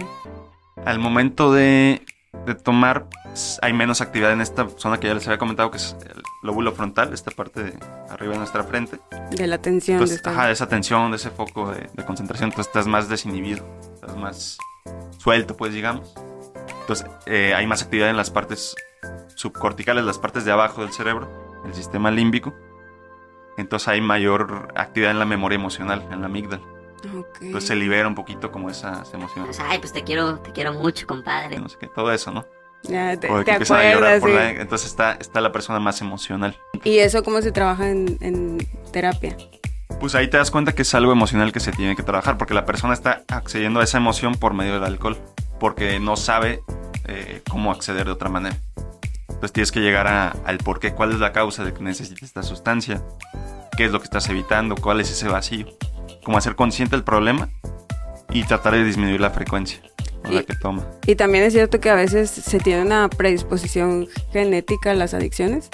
Al 0.87 0.99
momento 0.99 1.53
de, 1.53 2.01
de 2.47 2.55
tomar, 2.55 3.07
hay 3.63 3.73
menos 3.73 4.01
actividad 4.01 4.33
en 4.33 4.41
esta 4.41 4.69
zona 4.77 5.01
que 5.01 5.09
ya 5.09 5.15
les 5.15 5.27
había 5.27 5.39
comentado, 5.39 5.71
que 5.71 5.79
es 5.79 5.97
el 6.05 6.23
lóbulo 6.43 6.73
frontal, 6.73 7.13
esta 7.13 7.31
parte 7.31 7.63
de 7.63 7.79
arriba 8.11 8.33
de 8.33 8.39
nuestra 8.39 8.65
frente. 8.65 9.01
De 9.31 9.47
la 9.47 9.59
tensión. 9.59 9.99
de 9.99 10.05
Entonces, 10.05 10.27
ajá, 10.27 10.47
de 10.47 10.53
esa 10.53 10.69
tensión, 10.69 11.11
de 11.11 11.17
ese 11.17 11.31
foco 11.31 11.73
de, 11.73 11.89
de 11.93 12.05
concentración, 12.05 12.51
entonces 12.51 12.69
estás 12.69 12.87
más 12.87 13.09
desinhibido, 13.09 13.65
estás 13.95 14.17
más 14.17 14.59
suelto, 15.19 15.57
pues 15.57 15.73
digamos. 15.73 16.15
Entonces, 16.81 17.07
eh, 17.27 17.55
hay 17.55 17.67
más 17.67 17.83
actividad 17.83 18.11
en 18.11 18.17
las 18.17 18.31
partes 18.31 18.75
subcorticales, 19.37 20.05
las 20.05 20.19
partes 20.19 20.45
de 20.45 20.53
abajo 20.53 20.83
del 20.83 20.93
cerebro, 20.93 21.63
el 21.65 21.75
sistema 21.75 22.11
límbico. 22.11 22.55
Entonces 23.57 23.89
hay 23.89 24.01
mayor 24.01 24.73
actividad 24.75 25.13
en 25.13 25.19
la 25.19 25.25
memoria 25.25 25.57
emocional, 25.57 26.07
en 26.11 26.21
la 26.21 26.27
amígdala. 26.27 26.63
Ok. 27.05 27.39
Entonces 27.43 27.69
se 27.69 27.77
libera 27.77 28.07
un 28.09 28.15
poquito 28.15 28.51
como 28.53 28.71
esas 28.71 29.13
emociones. 29.15 29.57
Pues, 29.57 29.61
ay, 29.61 29.79
pues 29.79 29.93
te 29.93 30.03
quiero, 30.05 30.39
te 30.41 30.53
quiero 30.53 30.73
mucho, 30.73 31.07
compadre. 31.07 31.59
No 31.59 31.69
sé 31.69 31.77
qué, 31.81 31.87
todo 31.89 32.13
eso, 32.13 32.31
¿no? 32.31 32.45
Ya 32.85 33.19
te, 33.19 33.31
O 33.31 33.39
de 33.39 33.45
te 33.45 33.45
que 33.47 33.51
empiezan 33.53 33.79
a 33.79 33.83
llorar 33.93 33.97
acuerdas, 34.17 34.21
por 34.21 34.31
sí. 34.31 34.37
la- 34.37 34.51
Entonces 34.51 34.89
está, 34.91 35.13
está 35.15 35.41
la 35.41 35.53
persona 35.53 35.81
más 35.81 36.01
emocional. 36.03 36.57
¿Y 36.85 36.99
eso 36.99 37.23
cómo 37.23 37.41
se 37.43 37.51
trabaja 37.53 37.89
en, 37.91 38.19
en 38.21 38.59
terapia? 38.93 39.37
Pues 40.01 40.15
ahí 40.15 40.29
te 40.29 40.37
das 40.37 40.51
cuenta 40.51 40.75
que 40.75 40.83
es 40.83 40.95
algo 40.95 41.13
emocional 41.13 41.53
que 41.53 41.61
se 41.61 41.73
tiene 41.73 41.97
que 41.97 42.03
trabajar, 42.03 42.37
porque 42.37 42.53
la 42.53 42.67
persona 42.67 42.93
está 42.93 43.23
accediendo 43.29 43.81
a 43.81 43.85
esa 43.85 43.97
emoción 43.99 44.35
por 44.35 44.53
medio 44.53 44.75
del 44.75 44.85
alcohol, 44.85 45.17
porque 45.61 45.99
no 45.99 46.17
sabe 46.17 46.63
eh, 47.07 47.43
cómo 47.49 47.71
acceder 47.71 48.05
de 48.07 48.13
otra 48.13 48.29
manera. 48.29 48.57
Entonces 49.29 49.53
tienes 49.53 49.73
que 49.73 49.81
llegar 49.81 50.07
a- 50.07 50.29
al 50.45 50.59
por 50.59 50.79
qué, 50.81 50.93
cuál 50.93 51.13
es 51.13 51.21
la 51.21 51.33
causa 51.33 51.65
de 51.65 51.73
que 51.73 51.83
necesites 51.83 52.23
esta 52.23 52.43
sustancia, 52.43 53.03
qué 53.77 53.85
es 53.87 53.93
lo 53.93 53.99
que 54.01 54.05
estás 54.05 54.29
evitando, 54.29 54.75
cuál 54.75 55.01
es 55.01 55.11
ese 55.11 55.29
vacío. 55.29 55.67
Como 56.25 56.39
hacer 56.39 56.57
consciente 56.57 56.97
el 56.97 57.05
problema 57.05 57.49
y 58.31 58.45
tratar 58.45 58.75
de 58.75 58.85
disminuir 58.85 59.21
la 59.21 59.31
frecuencia 59.31 59.81
con 60.23 60.35
la 60.35 60.43
que 60.43 60.55
toma. 60.55 60.85
Y 61.07 61.15
también 61.17 61.45
es 61.45 61.53
cierto 61.53 61.81
que 61.81 61.91
a 61.91 61.95
veces 61.95 62.31
se 62.31 62.59
tiene 62.59 62.83
una 62.83 63.09
predisposición 63.11 64.09
genética 64.33 64.91
a 64.93 64.95
las 64.95 65.13
adicciones. 65.15 65.69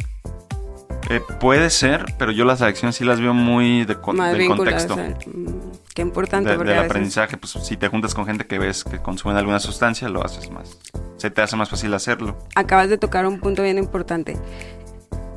Eh, 1.08 1.20
puede 1.40 1.70
ser, 1.70 2.04
pero 2.18 2.30
yo 2.30 2.44
las 2.44 2.60
adicciones 2.62 2.94
sí 2.96 3.04
las 3.04 3.20
veo 3.20 3.32
muy 3.34 3.84
de 3.84 3.96
más 4.12 4.32
del 4.36 4.46
contexto. 4.48 4.94
al- 4.94 5.16
mm, 5.26 5.72
qué 5.94 6.02
importante 6.02 6.50
de- 6.50 6.56
porque 6.56 6.70
del 6.70 6.78
a 6.78 6.82
veces- 6.82 6.90
aprendizaje, 6.90 7.36
pues 7.36 7.52
si 7.52 7.76
te 7.76 7.88
juntas 7.88 8.14
con 8.14 8.26
gente 8.26 8.46
que 8.46 8.58
ves 8.58 8.84
que 8.84 8.98
consumen 8.98 9.36
alguna 9.36 9.58
sustancia, 9.60 10.08
lo 10.08 10.24
haces 10.24 10.50
más. 10.50 10.78
Se 11.16 11.30
te 11.30 11.42
hace 11.42 11.56
más 11.56 11.68
fácil 11.68 11.92
hacerlo. 11.94 12.36
acabas 12.54 12.88
de 12.90 12.98
tocar 12.98 13.26
un 13.26 13.40
punto 13.40 13.62
bien 13.62 13.78
importante. 13.78 14.36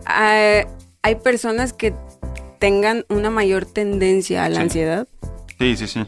Ah, 0.05 0.61
hay 1.01 1.15
personas 1.15 1.73
que 1.73 1.93
tengan 2.63 3.03
una 3.09 3.29
mayor 3.29 3.65
tendencia 3.65 4.45
a 4.45 4.49
la 4.49 4.55
Sí. 4.55 4.61
ansiedad. 4.61 5.07
Sí, 5.59 5.75
sí, 5.75 5.85
sí. 5.87 6.05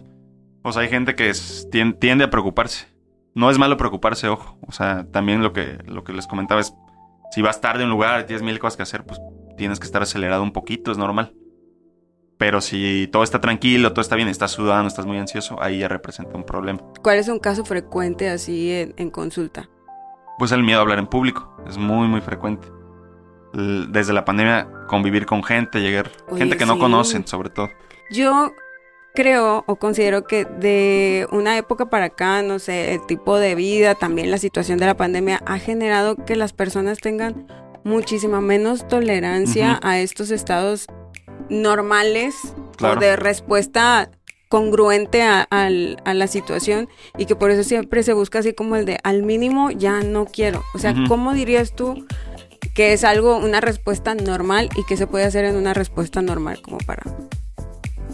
O 0.63 0.71
sea, 0.71 0.83
hay 0.83 0.87
gente 0.87 1.13
que 1.13 1.29
es- 1.29 1.67
tiende 1.99 2.23
a 2.23 2.29
preocuparse. 2.29 2.87
No 3.33 3.49
es 3.49 3.57
malo 3.59 3.75
preocuparse, 3.75 4.29
ojo. 4.29 4.57
O 4.65 4.71
sea, 4.71 5.05
también 5.11 5.43
lo 5.43 5.51
que, 5.51 5.79
lo 5.85 6.05
que 6.05 6.13
les 6.13 6.27
comentaba 6.27 6.61
es, 6.61 6.73
si 7.31 7.41
vas 7.41 7.59
tarde 7.59 7.81
a 7.83 7.85
un 7.85 7.91
lugar 7.91 8.21
y 8.21 8.23
tienes 8.25 8.41
mil 8.41 8.57
cosas 8.57 8.77
que 8.77 8.83
hacer, 8.83 9.03
pues 9.05 9.19
tienes 9.57 9.81
que 9.81 9.85
estar 9.85 10.01
acelerado 10.01 10.43
un 10.43 10.53
poquito, 10.53 10.93
es 10.93 10.97
normal. 10.97 11.33
Pero 12.37 12.61
si 12.61 13.09
todo 13.11 13.23
está 13.23 13.41
tranquilo, 13.41 13.91
todo 13.91 13.99
está 14.01 14.15
bien, 14.15 14.29
estás 14.29 14.51
sudando, 14.51 14.87
estás 14.87 15.05
muy 15.05 15.17
ansioso, 15.17 15.61
ahí 15.61 15.79
ya 15.79 15.89
representa 15.89 16.37
un 16.37 16.45
problema. 16.45 16.79
¿Cuál 17.03 17.17
es 17.17 17.27
un 17.27 17.39
caso 17.39 17.65
frecuente 17.65 18.29
así 18.29 18.71
en, 18.71 18.93
en 18.95 19.09
consulta? 19.09 19.69
Pues 20.39 20.53
el 20.53 20.63
miedo 20.63 20.79
a 20.79 20.83
hablar 20.83 20.99
en 20.99 21.07
público 21.07 21.53
es 21.67 21.77
muy, 21.77 22.07
muy 22.07 22.21
frecuente. 22.21 22.69
Desde 23.55 24.13
la 24.13 24.25
pandemia, 24.25 24.67
convivir 24.87 25.25
con 25.25 25.43
gente, 25.43 25.79
llegar... 25.79 26.11
Oye, 26.27 26.39
gente 26.39 26.57
que 26.57 26.65
no 26.65 26.77
conocen, 26.77 27.25
sobre 27.25 27.49
todo. 27.49 27.69
Yo 28.11 28.53
creo 29.13 29.63
o 29.65 29.77
considero 29.77 30.25
que 30.25 30.45
de 30.45 31.27
una 31.31 31.57
época 31.57 31.89
para 31.89 32.05
acá, 32.05 32.41
no 32.41 32.59
sé, 32.59 32.93
el 32.93 33.05
tipo 33.05 33.37
de 33.37 33.55
vida, 33.55 33.95
también 33.95 34.29
la 34.29 34.37
situación 34.37 34.77
de 34.77 34.85
la 34.85 34.97
pandemia 34.97 35.41
ha 35.45 35.57
generado 35.57 36.17
que 36.17 36.35
las 36.35 36.53
personas 36.53 36.99
tengan 36.99 37.47
muchísima 37.83 38.41
menos 38.41 38.87
tolerancia 38.87 39.79
a 39.81 39.99
estos 39.99 40.31
estados 40.31 40.87
normales 41.49 42.35
Claro. 42.77 42.97
o 42.97 43.01
de 43.01 43.15
respuesta 43.15 44.09
congruente 44.49 45.23
a, 45.23 45.47
la 45.69 46.27
situación 46.27 46.87
y 47.17 47.25
que 47.25 47.35
por 47.35 47.51
eso 47.51 47.63
siempre 47.63 48.03
se 48.03 48.13
busca 48.13 48.39
así 48.39 48.53
como 48.53 48.75
el 48.75 48.85
de 48.85 48.99
al 49.03 49.23
mínimo 49.23 49.71
ya 49.71 50.01
no 50.01 50.25
quiero. 50.25 50.63
O 50.73 50.79
sea. 50.79 50.93
¿cómo 51.07 51.33
dirías 51.33 51.73
tú 51.75 52.05
que 52.75 52.93
es 52.93 53.03
algo, 53.03 53.37
una 53.37 53.61
respuesta 53.61 54.13
normal 54.13 54.69
y 54.75 54.83
que 54.83 54.97
se 54.97 55.07
puede 55.07 55.25
hacer 55.25 55.45
en 55.45 55.55
una 55.55 55.73
respuesta 55.73 56.21
normal 56.21 56.61
como 56.61 56.77
para 56.79 57.03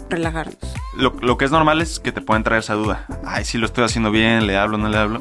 relajarnos? 0.08 0.56
Lo, 0.96 1.10
lo 1.20 1.36
que 1.36 1.44
es 1.44 1.50
normal 1.50 1.80
es 1.82 2.00
que 2.00 2.12
te 2.12 2.20
pueden 2.20 2.42
traer 2.44 2.60
esa 2.62 2.74
duda. 2.74 3.06
Ay, 3.24 3.44
si 3.44 3.58
lo 3.58 3.66
estoy 3.66 3.84
haciendo 3.84 4.10
bien, 4.10 4.46
le 4.46 4.56
hablo, 4.56 4.78
no 4.78 4.88
le 4.88 4.96
hablo. 4.98 5.20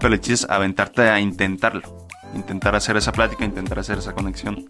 Pero 0.00 0.12
el 0.14 0.20
chiste 0.20 0.44
es 0.46 0.50
aventarte 0.50 1.02
a 1.08 1.20
intentarlo. 1.20 2.06
Intentar 2.34 2.74
hacer 2.74 2.96
esa 2.96 3.12
plática, 3.12 3.44
intentar 3.44 3.78
hacer 3.78 3.98
esa 3.98 4.12
conexión. 4.12 4.66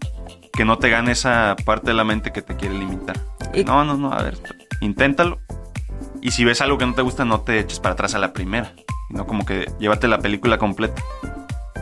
Que 0.53 0.63
no 0.63 0.77
te 0.77 0.89
gane 0.89 1.11
esa 1.11 1.55
parte 1.65 1.87
de 1.87 1.93
la 1.93 2.03
mente 2.03 2.31
que 2.31 2.41
te 2.41 2.55
quiere 2.55 2.75
limitar. 2.75 3.17
Y- 3.53 3.63
No, 3.63 3.83
no, 3.83 3.95
no, 3.97 4.13
a 4.13 4.21
ver, 4.21 4.37
inténtalo. 4.81 5.39
Y 6.21 6.31
si 6.31 6.45
ves 6.45 6.61
algo 6.61 6.77
que 6.77 6.85
no 6.85 6.93
te 6.93 7.01
gusta, 7.01 7.25
no 7.25 7.41
te 7.41 7.59
eches 7.59 7.79
para 7.79 7.93
atrás 7.93 8.15
a 8.15 8.19
la 8.19 8.33
primera. 8.33 8.73
No 9.09 9.25
como 9.25 9.45
que 9.45 9.71
llévate 9.79 10.07
la 10.07 10.19
película 10.19 10.57
completa. 10.57 11.01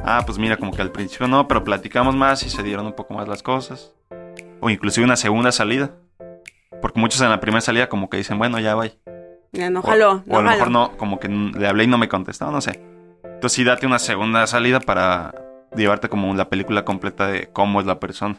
Ah, 0.03 0.23
pues 0.25 0.37
mira, 0.37 0.57
como 0.57 0.71
que 0.71 0.81
al 0.81 0.91
principio 0.91 1.27
no, 1.27 1.47
pero 1.47 1.63
platicamos 1.63 2.15
más 2.15 2.43
y 2.43 2.49
se 2.49 2.61
dieron 2.63 2.85
un 2.85 2.93
poco 2.93 3.13
más 3.13 3.27
las 3.27 3.41
cosas. 3.41 3.91
O 4.59 4.69
inclusive 4.69 5.03
una 5.05 5.15
segunda 5.15 5.51
salida. 5.51 5.91
Porque 6.81 6.99
muchos 6.99 7.21
en 7.21 7.29
la 7.29 7.39
primera 7.39 7.61
salida 7.61 7.89
como 7.89 8.09
que 8.09 8.17
dicen, 8.17 8.37
bueno, 8.37 8.59
ya 8.59 8.75
va. 8.75 8.85
Ya 9.51 9.69
no 9.69 9.79
O- 9.79 9.83
jaló, 9.83 10.23
O, 10.29 10.37
a 10.37 10.41
lo 10.41 10.49
jaló. 10.49 10.49
mejor 10.49 10.71
no, 10.71 10.97
como 10.97 11.19
que 11.19 11.27
le 11.29 11.67
hablé 11.67 11.85
y 11.85 11.87
no 11.87 11.97
me 11.97 12.07
contestó, 12.09 12.51
no 12.51 12.61
sé. 12.61 12.79
Entonces 13.23 13.53
sí 13.53 13.63
date 13.63 13.85
una 13.87 13.99
segunda 13.99 14.45
salida 14.47 14.79
para 14.79 15.33
llevarte 15.75 16.09
como 16.09 16.33
la 16.35 16.49
película 16.49 16.85
completa 16.85 17.27
de 17.27 17.47
cómo 17.47 17.79
es 17.79 17.87
la 17.87 17.99
persona. 17.99 18.37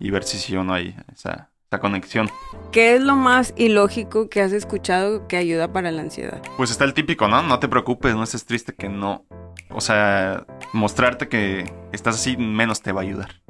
Y 0.00 0.10
ver 0.10 0.24
si 0.24 0.38
sí 0.38 0.56
o 0.56 0.64
no 0.64 0.72
hay 0.74 0.96
esa, 1.12 1.50
esa 1.70 1.80
conexión. 1.80 2.30
¿Qué 2.72 2.94
es 2.94 3.02
lo 3.02 3.14
más 3.14 3.52
ilógico 3.56 4.28
que 4.28 4.40
has 4.40 4.52
escuchado 4.52 5.28
que 5.28 5.36
ayuda 5.36 5.72
para 5.72 5.90
la 5.90 6.02
ansiedad? 6.02 6.42
Pues 6.56 6.70
está 6.70 6.84
el 6.84 6.94
típico, 6.94 7.28
¿no? 7.28 7.42
No 7.42 7.58
te 7.58 7.68
preocupes, 7.68 8.14
no 8.14 8.22
estés 8.22 8.46
triste, 8.46 8.74
que 8.74 8.88
no. 8.88 9.24
O 9.70 9.80
sea, 9.80 10.46
mostrarte 10.72 11.28
que 11.28 11.70
estás 11.92 12.16
así 12.16 12.36
menos 12.36 12.80
te 12.80 12.92
va 12.92 13.02
a 13.02 13.04
ayudar. 13.04 13.42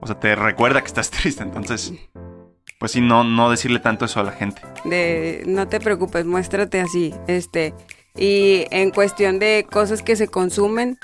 O 0.00 0.06
sea, 0.06 0.20
te 0.20 0.36
recuerda 0.36 0.80
que 0.80 0.88
estás 0.88 1.10
triste, 1.10 1.42
entonces 1.42 1.92
pues 2.78 2.92
sí, 2.92 3.00
no, 3.00 3.24
no 3.24 3.50
decirle 3.50 3.80
tanto 3.80 4.04
eso 4.04 4.20
a 4.20 4.22
la 4.22 4.32
gente. 4.32 4.62
De 4.84 5.42
no 5.46 5.66
te 5.66 5.80
preocupes, 5.80 6.24
muéstrate 6.24 6.80
así. 6.80 7.12
Este, 7.26 7.74
y 8.16 8.66
en 8.70 8.90
cuestión 8.90 9.38
de 9.38 9.66
cosas 9.68 10.02
que 10.02 10.14
se 10.16 10.28
consumen, 10.28 10.98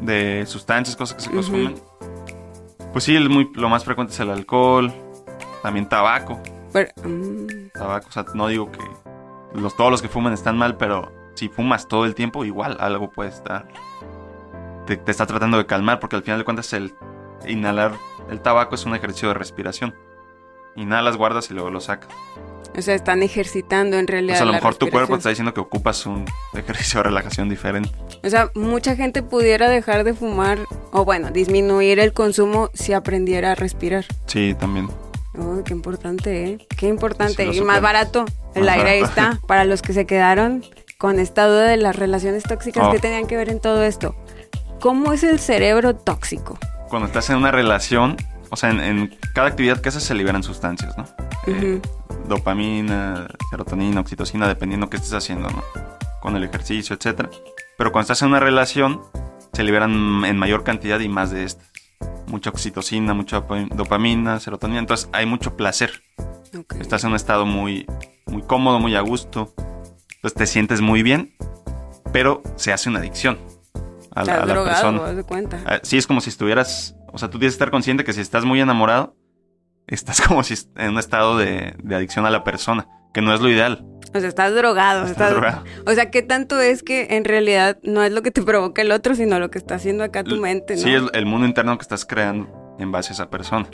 De 0.00 0.44
sustancias, 0.46 0.96
cosas 0.96 1.16
que 1.16 1.22
se 1.22 1.30
consumen. 1.30 1.74
Pues 2.92 3.04
sí, 3.04 3.14
el 3.14 3.28
muy, 3.28 3.48
lo 3.54 3.68
más 3.68 3.84
frecuente 3.84 4.14
es 4.14 4.20
el 4.20 4.30
alcohol, 4.30 4.92
también 5.62 5.88
tabaco. 5.88 6.40
pero, 6.72 6.90
mm, 7.04 7.70
Tabaco, 7.72 8.08
o 8.08 8.12
sea, 8.12 8.24
no 8.34 8.48
digo 8.48 8.70
que 8.70 8.80
los, 9.54 9.76
todos 9.76 9.90
los 9.90 10.02
que 10.02 10.08
fuman 10.08 10.32
están 10.32 10.56
mal, 10.56 10.76
pero 10.76 11.12
si 11.34 11.48
fumas 11.48 11.88
todo 11.88 12.04
el 12.04 12.14
tiempo, 12.14 12.44
igual 12.44 12.76
algo 12.80 13.10
puede 13.10 13.30
estar. 13.30 13.66
Te, 14.86 14.96
te 14.96 15.10
está 15.10 15.26
tratando 15.26 15.58
de 15.58 15.66
calmar, 15.66 16.00
porque 16.00 16.16
al 16.16 16.22
final 16.22 16.38
de 16.38 16.44
cuentas 16.44 16.72
el 16.72 16.94
inhalar 17.46 17.92
el 18.30 18.40
tabaco 18.40 18.76
es 18.76 18.84
un 18.86 18.94
ejercicio 18.94 19.28
de 19.28 19.34
respiración. 19.34 19.94
Inhalas, 20.76 21.16
guardas 21.16 21.50
y 21.50 21.54
luego 21.54 21.70
lo 21.70 21.80
sacas. 21.80 22.10
o 22.76 22.80
sea, 22.80 22.94
están 22.94 23.22
ejercitando 23.24 23.98
en 23.98 24.06
realidad. 24.06 24.34
Pues 24.34 24.42
a 24.42 24.44
lo 24.44 24.52
mejor 24.52 24.76
tu 24.76 24.88
cuerpo 24.88 25.14
te 25.14 25.18
está 25.18 25.28
diciendo 25.30 25.52
que 25.52 25.60
ocupas 25.60 26.06
un 26.06 26.24
ejercicio 26.54 27.00
de 27.00 27.04
relajación 27.04 27.48
diferente. 27.48 27.90
O 28.22 28.30
sea, 28.30 28.50
mucha 28.54 28.94
gente 28.94 29.22
pudiera 29.22 29.68
dejar 29.68 30.04
de 30.04 30.14
fumar 30.14 30.60
o 30.92 31.04
bueno, 31.04 31.30
disminuir 31.30 31.98
el 31.98 32.12
consumo 32.12 32.70
si 32.72 32.92
aprendiera 32.92 33.52
a 33.52 33.54
respirar. 33.56 34.04
Sí, 34.26 34.54
también. 34.58 34.88
Oh, 35.40 35.62
qué 35.64 35.72
importante, 35.72 36.44
¿eh? 36.44 36.66
Qué 36.76 36.86
importante. 36.86 37.44
Y 37.44 37.60
más 37.62 37.80
barato. 37.80 38.24
El 38.54 38.68
aire 38.68 38.90
ahí 38.90 39.00
está. 39.00 39.40
Para 39.46 39.64
los 39.64 39.82
que 39.82 39.92
se 39.92 40.06
quedaron 40.06 40.64
con 40.98 41.18
esta 41.18 41.46
duda 41.46 41.64
de 41.64 41.76
las 41.78 41.96
relaciones 41.96 42.42
tóxicas 42.44 42.86
Oh. 42.86 42.92
que 42.92 42.98
tenían 42.98 43.26
que 43.26 43.36
ver 43.36 43.48
en 43.48 43.60
todo 43.60 43.82
esto. 43.82 44.14
¿Cómo 44.80 45.12
es 45.12 45.22
el 45.24 45.38
cerebro 45.38 45.96
tóxico? 45.96 46.58
Cuando 46.88 47.06
estás 47.06 47.30
en 47.30 47.36
una 47.36 47.50
relación, 47.50 48.16
o 48.50 48.56
sea, 48.56 48.70
en, 48.70 48.80
en 48.80 49.18
cada 49.34 49.48
actividad 49.48 49.80
que 49.80 49.88
haces 49.90 50.02
se 50.02 50.14
liberan 50.14 50.42
sustancias, 50.42 50.96
¿no? 50.98 51.04
Eh, 51.46 51.80
dopamina, 52.28 53.28
serotonina, 53.50 54.00
oxitocina, 54.00 54.48
dependiendo 54.48 54.88
qué 54.90 54.96
estés 54.96 55.12
haciendo, 55.14 55.48
¿no? 55.50 55.62
Con 56.20 56.36
el 56.36 56.44
ejercicio, 56.44 56.96
etcétera. 56.96 57.30
Pero 57.78 57.92
cuando 57.92 58.04
estás 58.04 58.22
en 58.22 58.28
una 58.28 58.40
relación, 58.40 59.02
se 59.52 59.62
liberan 59.64 60.24
en 60.24 60.36
mayor 60.38 60.64
cantidad 60.64 61.00
y 61.00 61.08
más 61.08 61.30
de 61.30 61.44
estas. 61.44 61.69
Mucha 62.26 62.50
oxitocina, 62.50 63.12
mucha 63.14 63.38
dopa- 63.46 63.68
dopamina, 63.74 64.38
serotonina. 64.40 64.78
Entonces 64.80 65.08
hay 65.12 65.26
mucho 65.26 65.56
placer. 65.56 66.02
Estás 66.80 67.04
en 67.04 67.10
un 67.10 67.16
estado 67.16 67.44
muy, 67.46 67.86
muy 68.26 68.42
cómodo, 68.42 68.78
muy 68.80 68.94
a 68.96 69.00
gusto. 69.00 69.52
Entonces 70.16 70.34
te 70.36 70.46
sientes 70.46 70.80
muy 70.80 71.02
bien, 71.02 71.34
pero 72.12 72.42
se 72.56 72.72
hace 72.72 72.88
una 72.88 72.98
adicción 73.00 73.38
a 74.12 74.24
la, 74.24 74.34
a 74.42 74.46
persona. 74.64 75.04
haz 75.06 75.16
de 75.16 75.24
cuenta. 75.24 75.60
Ah, 75.66 75.80
Sí, 75.82 75.96
es 75.98 76.06
como 76.06 76.20
si 76.20 76.30
estuvieras, 76.30 76.94
o 77.12 77.18
sea, 77.18 77.30
tú 77.30 77.38
tienes 77.38 77.54
que 77.54 77.56
estar 77.56 77.70
consciente 77.70 78.04
que 78.04 78.12
si 78.12 78.20
estás 78.20 78.44
muy 78.44 78.60
enamorado, 78.60 79.16
estás 79.86 80.20
como 80.26 80.42
si 80.42 80.54
en 80.76 80.90
un 80.90 80.98
estado 80.98 81.36
de, 81.38 81.74
de 81.82 81.94
adicción 81.96 82.26
a 82.26 82.30
la 82.30 82.44
persona, 82.44 82.86
que 83.14 83.22
no 83.22 83.32
es 83.34 83.40
lo 83.40 83.48
ideal. 83.48 83.84
O 84.14 84.18
sea, 84.18 84.28
estás 84.28 84.54
drogado. 84.54 85.06
Estás 85.06 85.10
estás- 85.12 85.30
drogado. 85.30 85.64
O 85.86 85.92
sea, 85.92 86.10
¿qué 86.10 86.22
tanto 86.22 86.60
es 86.60 86.82
que 86.82 87.06
en 87.10 87.24
realidad 87.24 87.78
no 87.82 88.02
es 88.02 88.12
lo 88.12 88.22
que 88.22 88.30
te 88.30 88.42
provoca 88.42 88.82
el 88.82 88.90
otro, 88.92 89.14
sino 89.14 89.38
lo 89.38 89.50
que 89.50 89.58
está 89.58 89.76
haciendo 89.76 90.02
acá 90.04 90.24
tu 90.24 90.36
mente, 90.40 90.74
¿no? 90.76 90.82
Sí, 90.82 90.92
es 90.94 91.02
el 91.12 91.26
mundo 91.26 91.46
interno 91.46 91.76
que 91.78 91.82
estás 91.82 92.04
creando 92.04 92.48
en 92.78 92.90
base 92.90 93.10
a 93.10 93.12
esa 93.14 93.30
persona. 93.30 93.66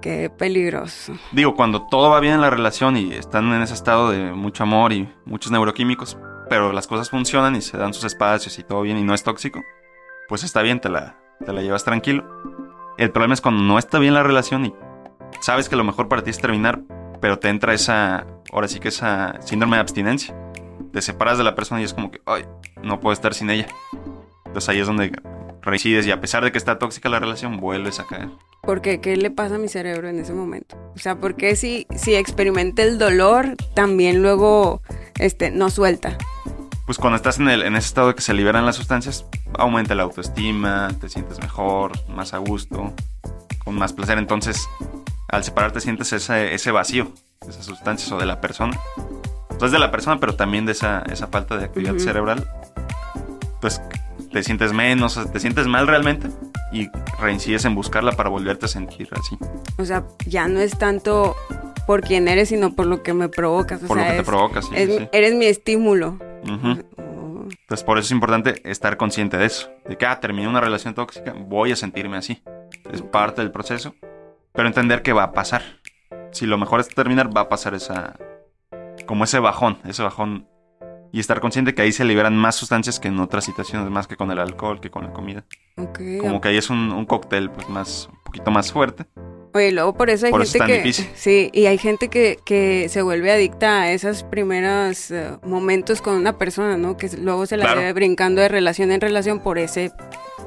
Qué 0.00 0.30
peligroso. 0.30 1.12
Digo, 1.32 1.54
cuando 1.56 1.86
todo 1.88 2.08
va 2.10 2.20
bien 2.20 2.34
en 2.34 2.40
la 2.40 2.50
relación 2.50 2.96
y 2.96 3.12
están 3.12 3.52
en 3.52 3.62
ese 3.62 3.74
estado 3.74 4.10
de 4.10 4.32
mucho 4.32 4.62
amor 4.62 4.92
y 4.92 5.12
muchos 5.24 5.50
neuroquímicos, 5.50 6.16
pero 6.48 6.72
las 6.72 6.86
cosas 6.86 7.10
funcionan 7.10 7.56
y 7.56 7.60
se 7.60 7.76
dan 7.76 7.92
sus 7.92 8.04
espacios 8.04 8.58
y 8.58 8.62
todo 8.62 8.82
bien 8.82 8.96
y 8.96 9.02
no 9.04 9.12
es 9.12 9.22
tóxico, 9.24 9.60
pues 10.28 10.44
está 10.44 10.62
bien, 10.62 10.80
te 10.80 10.88
la, 10.88 11.18
te 11.44 11.52
la 11.52 11.62
llevas 11.62 11.82
tranquilo. 11.84 12.26
El 12.96 13.10
problema 13.10 13.34
es 13.34 13.40
cuando 13.40 13.60
no 13.62 13.76
está 13.78 13.98
bien 13.98 14.14
la 14.14 14.22
relación 14.22 14.66
y 14.66 14.72
sabes 15.40 15.68
que 15.68 15.76
lo 15.76 15.84
mejor 15.84 16.08
para 16.08 16.22
ti 16.22 16.30
es 16.30 16.38
terminar, 16.38 16.80
pero 17.20 17.38
te 17.38 17.48
entra 17.48 17.74
esa, 17.74 18.26
ahora 18.52 18.68
sí 18.68 18.80
que 18.80 18.88
esa 18.88 19.40
síndrome 19.40 19.76
de 19.76 19.80
abstinencia. 19.80 20.34
Te 20.92 21.02
separas 21.02 21.38
de 21.38 21.44
la 21.44 21.54
persona 21.54 21.80
y 21.80 21.84
es 21.84 21.94
como 21.94 22.10
que, 22.10 22.20
ay, 22.26 22.44
no 22.82 23.00
puedo 23.00 23.12
estar 23.12 23.34
sin 23.34 23.50
ella. 23.50 23.66
Entonces 24.46 24.68
ahí 24.68 24.80
es 24.80 24.86
donde 24.86 25.12
reincides 25.60 26.06
y 26.06 26.10
a 26.10 26.20
pesar 26.20 26.44
de 26.44 26.52
que 26.52 26.58
está 26.58 26.78
tóxica 26.78 27.08
la 27.08 27.20
relación, 27.20 27.58
vuelves 27.58 28.00
a 28.00 28.06
caer. 28.06 28.28
¿Por 28.62 28.80
qué? 28.80 29.00
¿Qué 29.00 29.16
le 29.16 29.30
pasa 29.30 29.56
a 29.56 29.58
mi 29.58 29.68
cerebro 29.68 30.08
en 30.08 30.18
ese 30.18 30.32
momento? 30.32 30.76
O 30.94 30.98
sea, 30.98 31.16
¿por 31.16 31.34
qué 31.34 31.56
si, 31.56 31.86
si 31.94 32.14
experimenta 32.14 32.82
el 32.82 32.98
dolor, 32.98 33.56
también 33.74 34.22
luego 34.22 34.82
este, 35.18 35.50
no 35.50 35.70
suelta? 35.70 36.16
pues 36.88 36.96
cuando 36.96 37.16
estás 37.16 37.38
en, 37.38 37.50
el, 37.50 37.60
en 37.64 37.76
ese 37.76 37.88
estado 37.88 38.08
de 38.08 38.14
que 38.14 38.22
se 38.22 38.32
liberan 38.32 38.64
las 38.64 38.76
sustancias, 38.76 39.26
aumenta 39.58 39.94
la 39.94 40.04
autoestima, 40.04 40.88
te 40.98 41.10
sientes 41.10 41.38
mejor, 41.38 41.92
más 42.08 42.32
a 42.32 42.38
gusto, 42.38 42.94
con 43.62 43.74
más 43.74 43.92
placer. 43.92 44.16
Entonces, 44.16 44.66
al 45.28 45.44
separarte 45.44 45.80
sientes 45.80 46.12
ese, 46.12 46.54
ese 46.54 46.70
vacío 46.70 47.12
de 47.44 47.50
esas 47.50 47.66
sustancias 47.66 48.10
o 48.12 48.18
de 48.18 48.26
la 48.26 48.40
persona. 48.40 48.78
Entonces 49.50 49.72
de 49.72 49.78
la 49.78 49.90
persona, 49.90 50.20
pero 50.20 50.34
también 50.36 50.66
de 50.66 50.72
esa, 50.72 51.02
esa 51.10 51.26
falta 51.28 51.56
de 51.56 51.64
actividad 51.66 51.96
cerebral. 51.98 52.46
Entonces 53.54 53.82
te 54.32 54.42
sientes 54.42 54.72
menos, 54.72 55.18
te 55.32 55.40
sientes 55.40 55.66
mal 55.66 55.86
realmente 55.86 56.28
y 56.72 56.88
reincides 57.20 57.64
en 57.64 57.74
buscarla 57.74 58.12
para 58.12 58.28
volverte 58.28 58.66
a 58.66 58.68
sentir 58.68 59.08
así. 59.12 59.36
O 59.78 59.84
sea, 59.84 60.04
ya 60.26 60.46
no 60.48 60.60
es 60.60 60.76
tanto 60.78 61.34
por 61.86 62.02
quién 62.02 62.28
eres, 62.28 62.50
sino 62.50 62.74
por 62.74 62.86
lo 62.86 63.02
que 63.02 63.14
me 63.14 63.28
provocas. 63.28 63.82
O 63.82 63.86
Por 63.86 63.96
lo 63.96 64.04
que 64.04 64.10
te 64.10 64.18
es- 64.18 64.26
provoca, 64.26 64.62
sí, 64.62 64.68
es- 64.74 64.96
sí. 64.96 65.08
Eres 65.12 65.34
mi 65.34 65.46
estímulo. 65.46 66.18
Oh, 66.20 67.46
Entonces 67.50 67.84
por 67.84 67.98
eso 67.98 68.06
es 68.06 68.10
importante 68.12 68.60
estar 68.70 68.96
consciente 68.96 69.38
de 69.38 69.46
eso. 69.46 69.68
De 69.88 69.96
que, 69.96 70.06
ah, 70.06 70.20
terminé 70.20 70.46
una 70.48 70.60
relación 70.60 70.94
tóxica, 70.94 71.32
voy 71.36 71.72
a 71.72 71.76
sentirme 71.76 72.16
así. 72.18 72.42
Es 72.92 73.02
parte 73.02 73.40
del 73.40 73.50
proceso. 73.50 73.94
Pero 74.58 74.66
entender 74.66 75.02
que 75.02 75.12
va 75.12 75.22
a 75.22 75.32
pasar. 75.32 75.62
Si 76.32 76.44
lo 76.44 76.58
mejor 76.58 76.80
es 76.80 76.88
terminar, 76.88 77.30
va 77.34 77.42
a 77.42 77.48
pasar 77.48 77.74
esa... 77.74 78.16
Como 79.06 79.22
ese 79.22 79.38
bajón, 79.38 79.78
ese 79.86 80.02
bajón. 80.02 80.48
Y 81.12 81.20
estar 81.20 81.38
consciente 81.38 81.76
que 81.76 81.82
ahí 81.82 81.92
se 81.92 82.04
liberan 82.04 82.36
más 82.36 82.56
sustancias 82.56 82.98
que 82.98 83.06
en 83.06 83.20
otras 83.20 83.44
situaciones, 83.44 83.88
más 83.88 84.08
que 84.08 84.16
con 84.16 84.32
el 84.32 84.40
alcohol, 84.40 84.80
que 84.80 84.90
con 84.90 85.04
la 85.04 85.12
comida. 85.12 85.44
ok. 85.76 86.00
Como 86.20 86.40
que 86.40 86.48
ahí 86.48 86.56
es 86.56 86.70
un, 86.70 86.90
un 86.90 87.06
cóctel 87.06 87.50
pues 87.52 87.68
más, 87.68 88.08
un 88.12 88.18
poquito 88.24 88.50
más 88.50 88.72
fuerte. 88.72 89.04
Oye, 89.54 89.70
luego 89.70 89.94
por 89.94 90.10
eso 90.10 90.26
hay 90.26 90.32
Por 90.32 90.42
eso 90.42 90.54
gente 90.54 90.64
es 90.64 90.68
tan 90.70 90.82
que... 90.82 90.88
difícil. 90.88 91.08
Sí, 91.14 91.50
y 91.54 91.66
hay 91.66 91.78
gente 91.78 92.08
que, 92.08 92.40
que 92.44 92.88
se 92.88 93.02
vuelve 93.02 93.30
adicta 93.30 93.82
a 93.82 93.92
esos 93.92 94.24
primeros 94.24 95.12
eh, 95.12 95.38
momentos 95.44 96.02
con 96.02 96.14
una 96.16 96.36
persona, 96.36 96.76
¿no? 96.76 96.96
Que 96.96 97.08
luego 97.16 97.46
se 97.46 97.56
la 97.56 97.62
Claro. 97.64 97.78
lleve 97.80 97.92
brincando 97.92 98.40
de 98.40 98.48
relación 98.48 98.90
en 98.90 99.00
relación 99.00 99.38
por 99.38 99.56
ese 99.58 99.92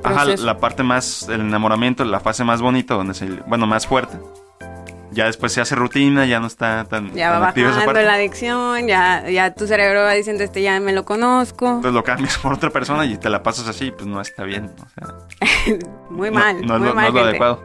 Ajá, 0.04 0.24
proceso. 0.24 0.46
la 0.46 0.58
parte 0.58 0.84
más, 0.84 1.28
el 1.30 1.42
enamoramiento, 1.42 2.04
la 2.06 2.20
fase 2.20 2.44
más 2.44 2.62
bonita, 2.62 2.94
donde 2.96 3.14
se, 3.14 3.26
bueno, 3.48 3.68
más 3.68 3.88
fuerte. 3.88 4.18
Ya 5.14 5.26
después 5.26 5.52
se 5.52 5.60
hace 5.60 5.76
rutina, 5.76 6.26
ya 6.26 6.40
no 6.40 6.48
está 6.48 6.86
tan, 6.86 7.12
Ya 7.14 7.32
tan 7.34 7.42
va 7.42 7.48
activa 7.50 7.68
esa 7.68 7.80
bajando 7.80 7.94
parte. 7.96 8.06
la 8.08 8.14
adicción, 8.14 8.88
ya, 8.88 9.30
ya 9.30 9.54
tu 9.54 9.68
cerebro 9.68 10.04
va 10.04 10.14
diciendo, 10.14 10.42
este 10.44 10.62
ya 10.62 10.80
me 10.80 10.94
lo 10.94 11.04
conozco. 11.04 11.66
Entonces 11.68 11.92
lo 11.94 12.04
cambias 12.04 12.38
por 12.42 12.54
otra 12.54 12.70
persona 12.70 13.06
y 13.06 13.18
te 13.18 13.30
la 13.30 13.44
pasas 13.44 13.68
así, 13.68 13.92
pues 13.92 14.06
no 14.06 14.22
está 14.22 14.44
bien. 14.44 14.72
O 14.82 14.88
sea, 14.90 15.78
Muy 16.10 16.30
no- 16.32 16.40
mal, 16.40 16.66
No, 16.66 16.76
es 16.76 16.80
muy 16.80 16.88
lo, 16.90 16.94
no 16.94 16.96
mal. 16.96 17.08
es 17.10 17.14
lo 17.14 17.20
adecuado. 17.22 17.64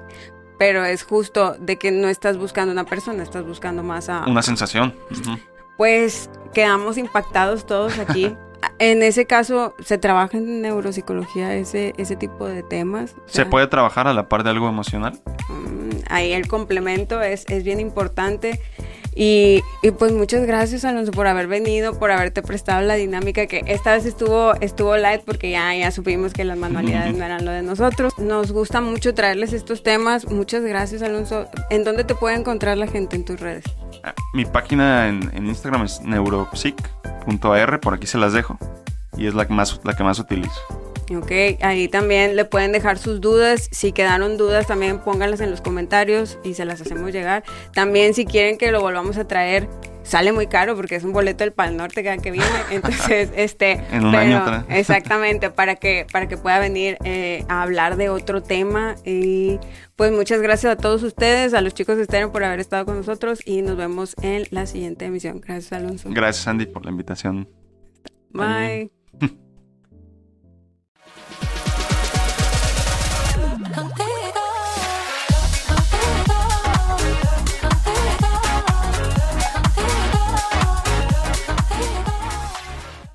Pero 0.58 0.84
es 0.84 1.04
justo 1.04 1.54
de 1.60 1.76
que 1.78 1.92
no 1.92 2.08
estás 2.08 2.36
buscando 2.36 2.72
una 2.72 2.84
persona, 2.84 3.22
estás 3.22 3.44
buscando 3.46 3.82
más 3.84 4.08
a... 4.08 4.24
Una 4.26 4.42
sensación. 4.42 4.94
ujú. 5.12 5.38
Pues 5.76 6.30
quedamos 6.54 6.96
impactados 6.98 7.64
todos 7.66 7.98
aquí. 7.98 8.34
en 8.78 9.02
ese 9.02 9.26
caso, 9.26 9.74
¿se 9.84 9.98
trabaja 9.98 10.38
en 10.38 10.62
neuropsicología 10.62 11.54
ese, 11.54 11.94
ese 11.96 12.16
tipo 12.16 12.46
de 12.46 12.62
temas? 12.62 13.14
O 13.16 13.22
¿Se 13.26 13.46
puede 13.46 13.66
trabajar 13.66 14.06
a 14.08 14.14
la 14.14 14.28
par 14.28 14.44
de 14.44 14.50
algo 14.50 14.68
emocional? 14.68 15.20
mm, 15.48 16.04
Ahí 16.08 16.32
el 16.32 16.46
complemento 16.48 17.20
es, 17.22 17.44
es 17.48 17.64
bien 17.64 17.80
importante. 17.80 18.60
Y, 19.18 19.62
y 19.82 19.92
pues 19.92 20.12
muchas 20.12 20.46
gracias 20.46 20.84
Alonso 20.84 21.10
por 21.10 21.26
haber 21.26 21.46
venido, 21.46 21.98
por 21.98 22.10
haberte 22.10 22.42
prestado 22.42 22.82
la 22.82 22.96
dinámica 22.96 23.46
que 23.46 23.62
esta 23.66 23.92
vez 23.94 24.04
estuvo, 24.04 24.52
estuvo 24.60 24.94
light 24.98 25.22
porque 25.24 25.50
ya, 25.50 25.74
ya 25.74 25.90
supimos 25.90 26.34
que 26.34 26.44
las 26.44 26.58
manualidades 26.58 27.14
no 27.16 27.24
eran 27.24 27.44
lo 27.46 27.50
de 27.50 27.62
nosotros. 27.62 28.12
Nos 28.18 28.52
gusta 28.52 28.82
mucho 28.82 29.14
traerles 29.14 29.54
estos 29.54 29.82
temas. 29.82 30.26
Muchas 30.30 30.62
gracias 30.62 31.00
Alonso. 31.00 31.48
¿En 31.70 31.82
dónde 31.82 32.04
te 32.04 32.14
puede 32.14 32.36
encontrar 32.36 32.76
la 32.76 32.88
gente 32.88 33.16
en 33.16 33.24
tus 33.24 33.40
redes? 33.40 33.64
Ah, 34.04 34.12
Mi 34.34 34.44
página 34.44 35.08
en, 35.08 35.30
en 35.34 35.46
Instagram 35.46 35.84
es 35.84 36.00
neuropsic.ar, 37.26 37.80
por 37.80 37.94
aquí 37.94 38.06
se 38.06 38.18
las 38.18 38.32
dejo. 38.32 38.58
Y 39.16 39.26
es 39.26 39.34
la 39.34 39.46
que 39.46 39.54
más, 39.54 39.80
la 39.84 39.96
que 39.96 40.04
más 40.04 40.18
utilizo. 40.18 40.60
Ok, 41.16 41.30
ahí 41.62 41.88
también 41.88 42.34
le 42.34 42.44
pueden 42.44 42.72
dejar 42.72 42.98
sus 42.98 43.20
dudas. 43.20 43.68
Si 43.70 43.92
quedaron 43.92 44.36
dudas, 44.36 44.66
también 44.66 44.98
pónganlas 44.98 45.40
en 45.40 45.50
los 45.50 45.60
comentarios 45.60 46.38
y 46.42 46.54
se 46.54 46.64
las 46.64 46.80
hacemos 46.80 47.12
llegar. 47.12 47.44
También 47.72 48.12
si 48.12 48.24
quieren 48.24 48.58
que 48.58 48.72
lo 48.72 48.80
volvamos 48.80 49.16
a 49.16 49.28
traer, 49.28 49.68
sale 50.06 50.32
muy 50.32 50.46
caro 50.46 50.76
porque 50.76 50.96
es 50.96 51.04
un 51.04 51.12
boleto 51.12 51.44
del 51.44 51.52
Pal 51.52 51.76
Norte 51.76 52.02
cada 52.02 52.18
que 52.18 52.30
viene. 52.30 52.46
Entonces, 52.70 53.30
este, 53.36 53.82
En 53.90 54.06
un 54.06 54.14
año 54.14 54.40
otra. 54.40 54.64
exactamente, 54.70 55.50
para 55.50 55.76
que, 55.76 56.06
para 56.10 56.28
que 56.28 56.36
pueda 56.36 56.58
venir 56.58 56.96
eh, 57.04 57.44
a 57.48 57.62
hablar 57.62 57.96
de 57.96 58.08
otro 58.08 58.42
tema. 58.42 58.94
Y 59.04 59.58
pues 59.96 60.12
muchas 60.12 60.40
gracias 60.40 60.72
a 60.72 60.76
todos 60.76 61.02
ustedes, 61.02 61.54
a 61.54 61.60
los 61.60 61.74
chicos 61.74 61.96
de 61.96 62.02
Estéreo 62.02 62.32
por 62.32 62.44
haber 62.44 62.60
estado 62.60 62.86
con 62.86 62.96
nosotros 62.96 63.40
y 63.44 63.62
nos 63.62 63.76
vemos 63.76 64.14
en 64.22 64.44
la 64.50 64.66
siguiente 64.66 65.06
emisión. 65.06 65.40
Gracias, 65.40 65.72
Alonso. 65.72 66.08
Gracias, 66.12 66.46
Andy, 66.46 66.66
por 66.66 66.84
la 66.84 66.90
invitación. 66.90 67.48
Bye. 68.30 68.90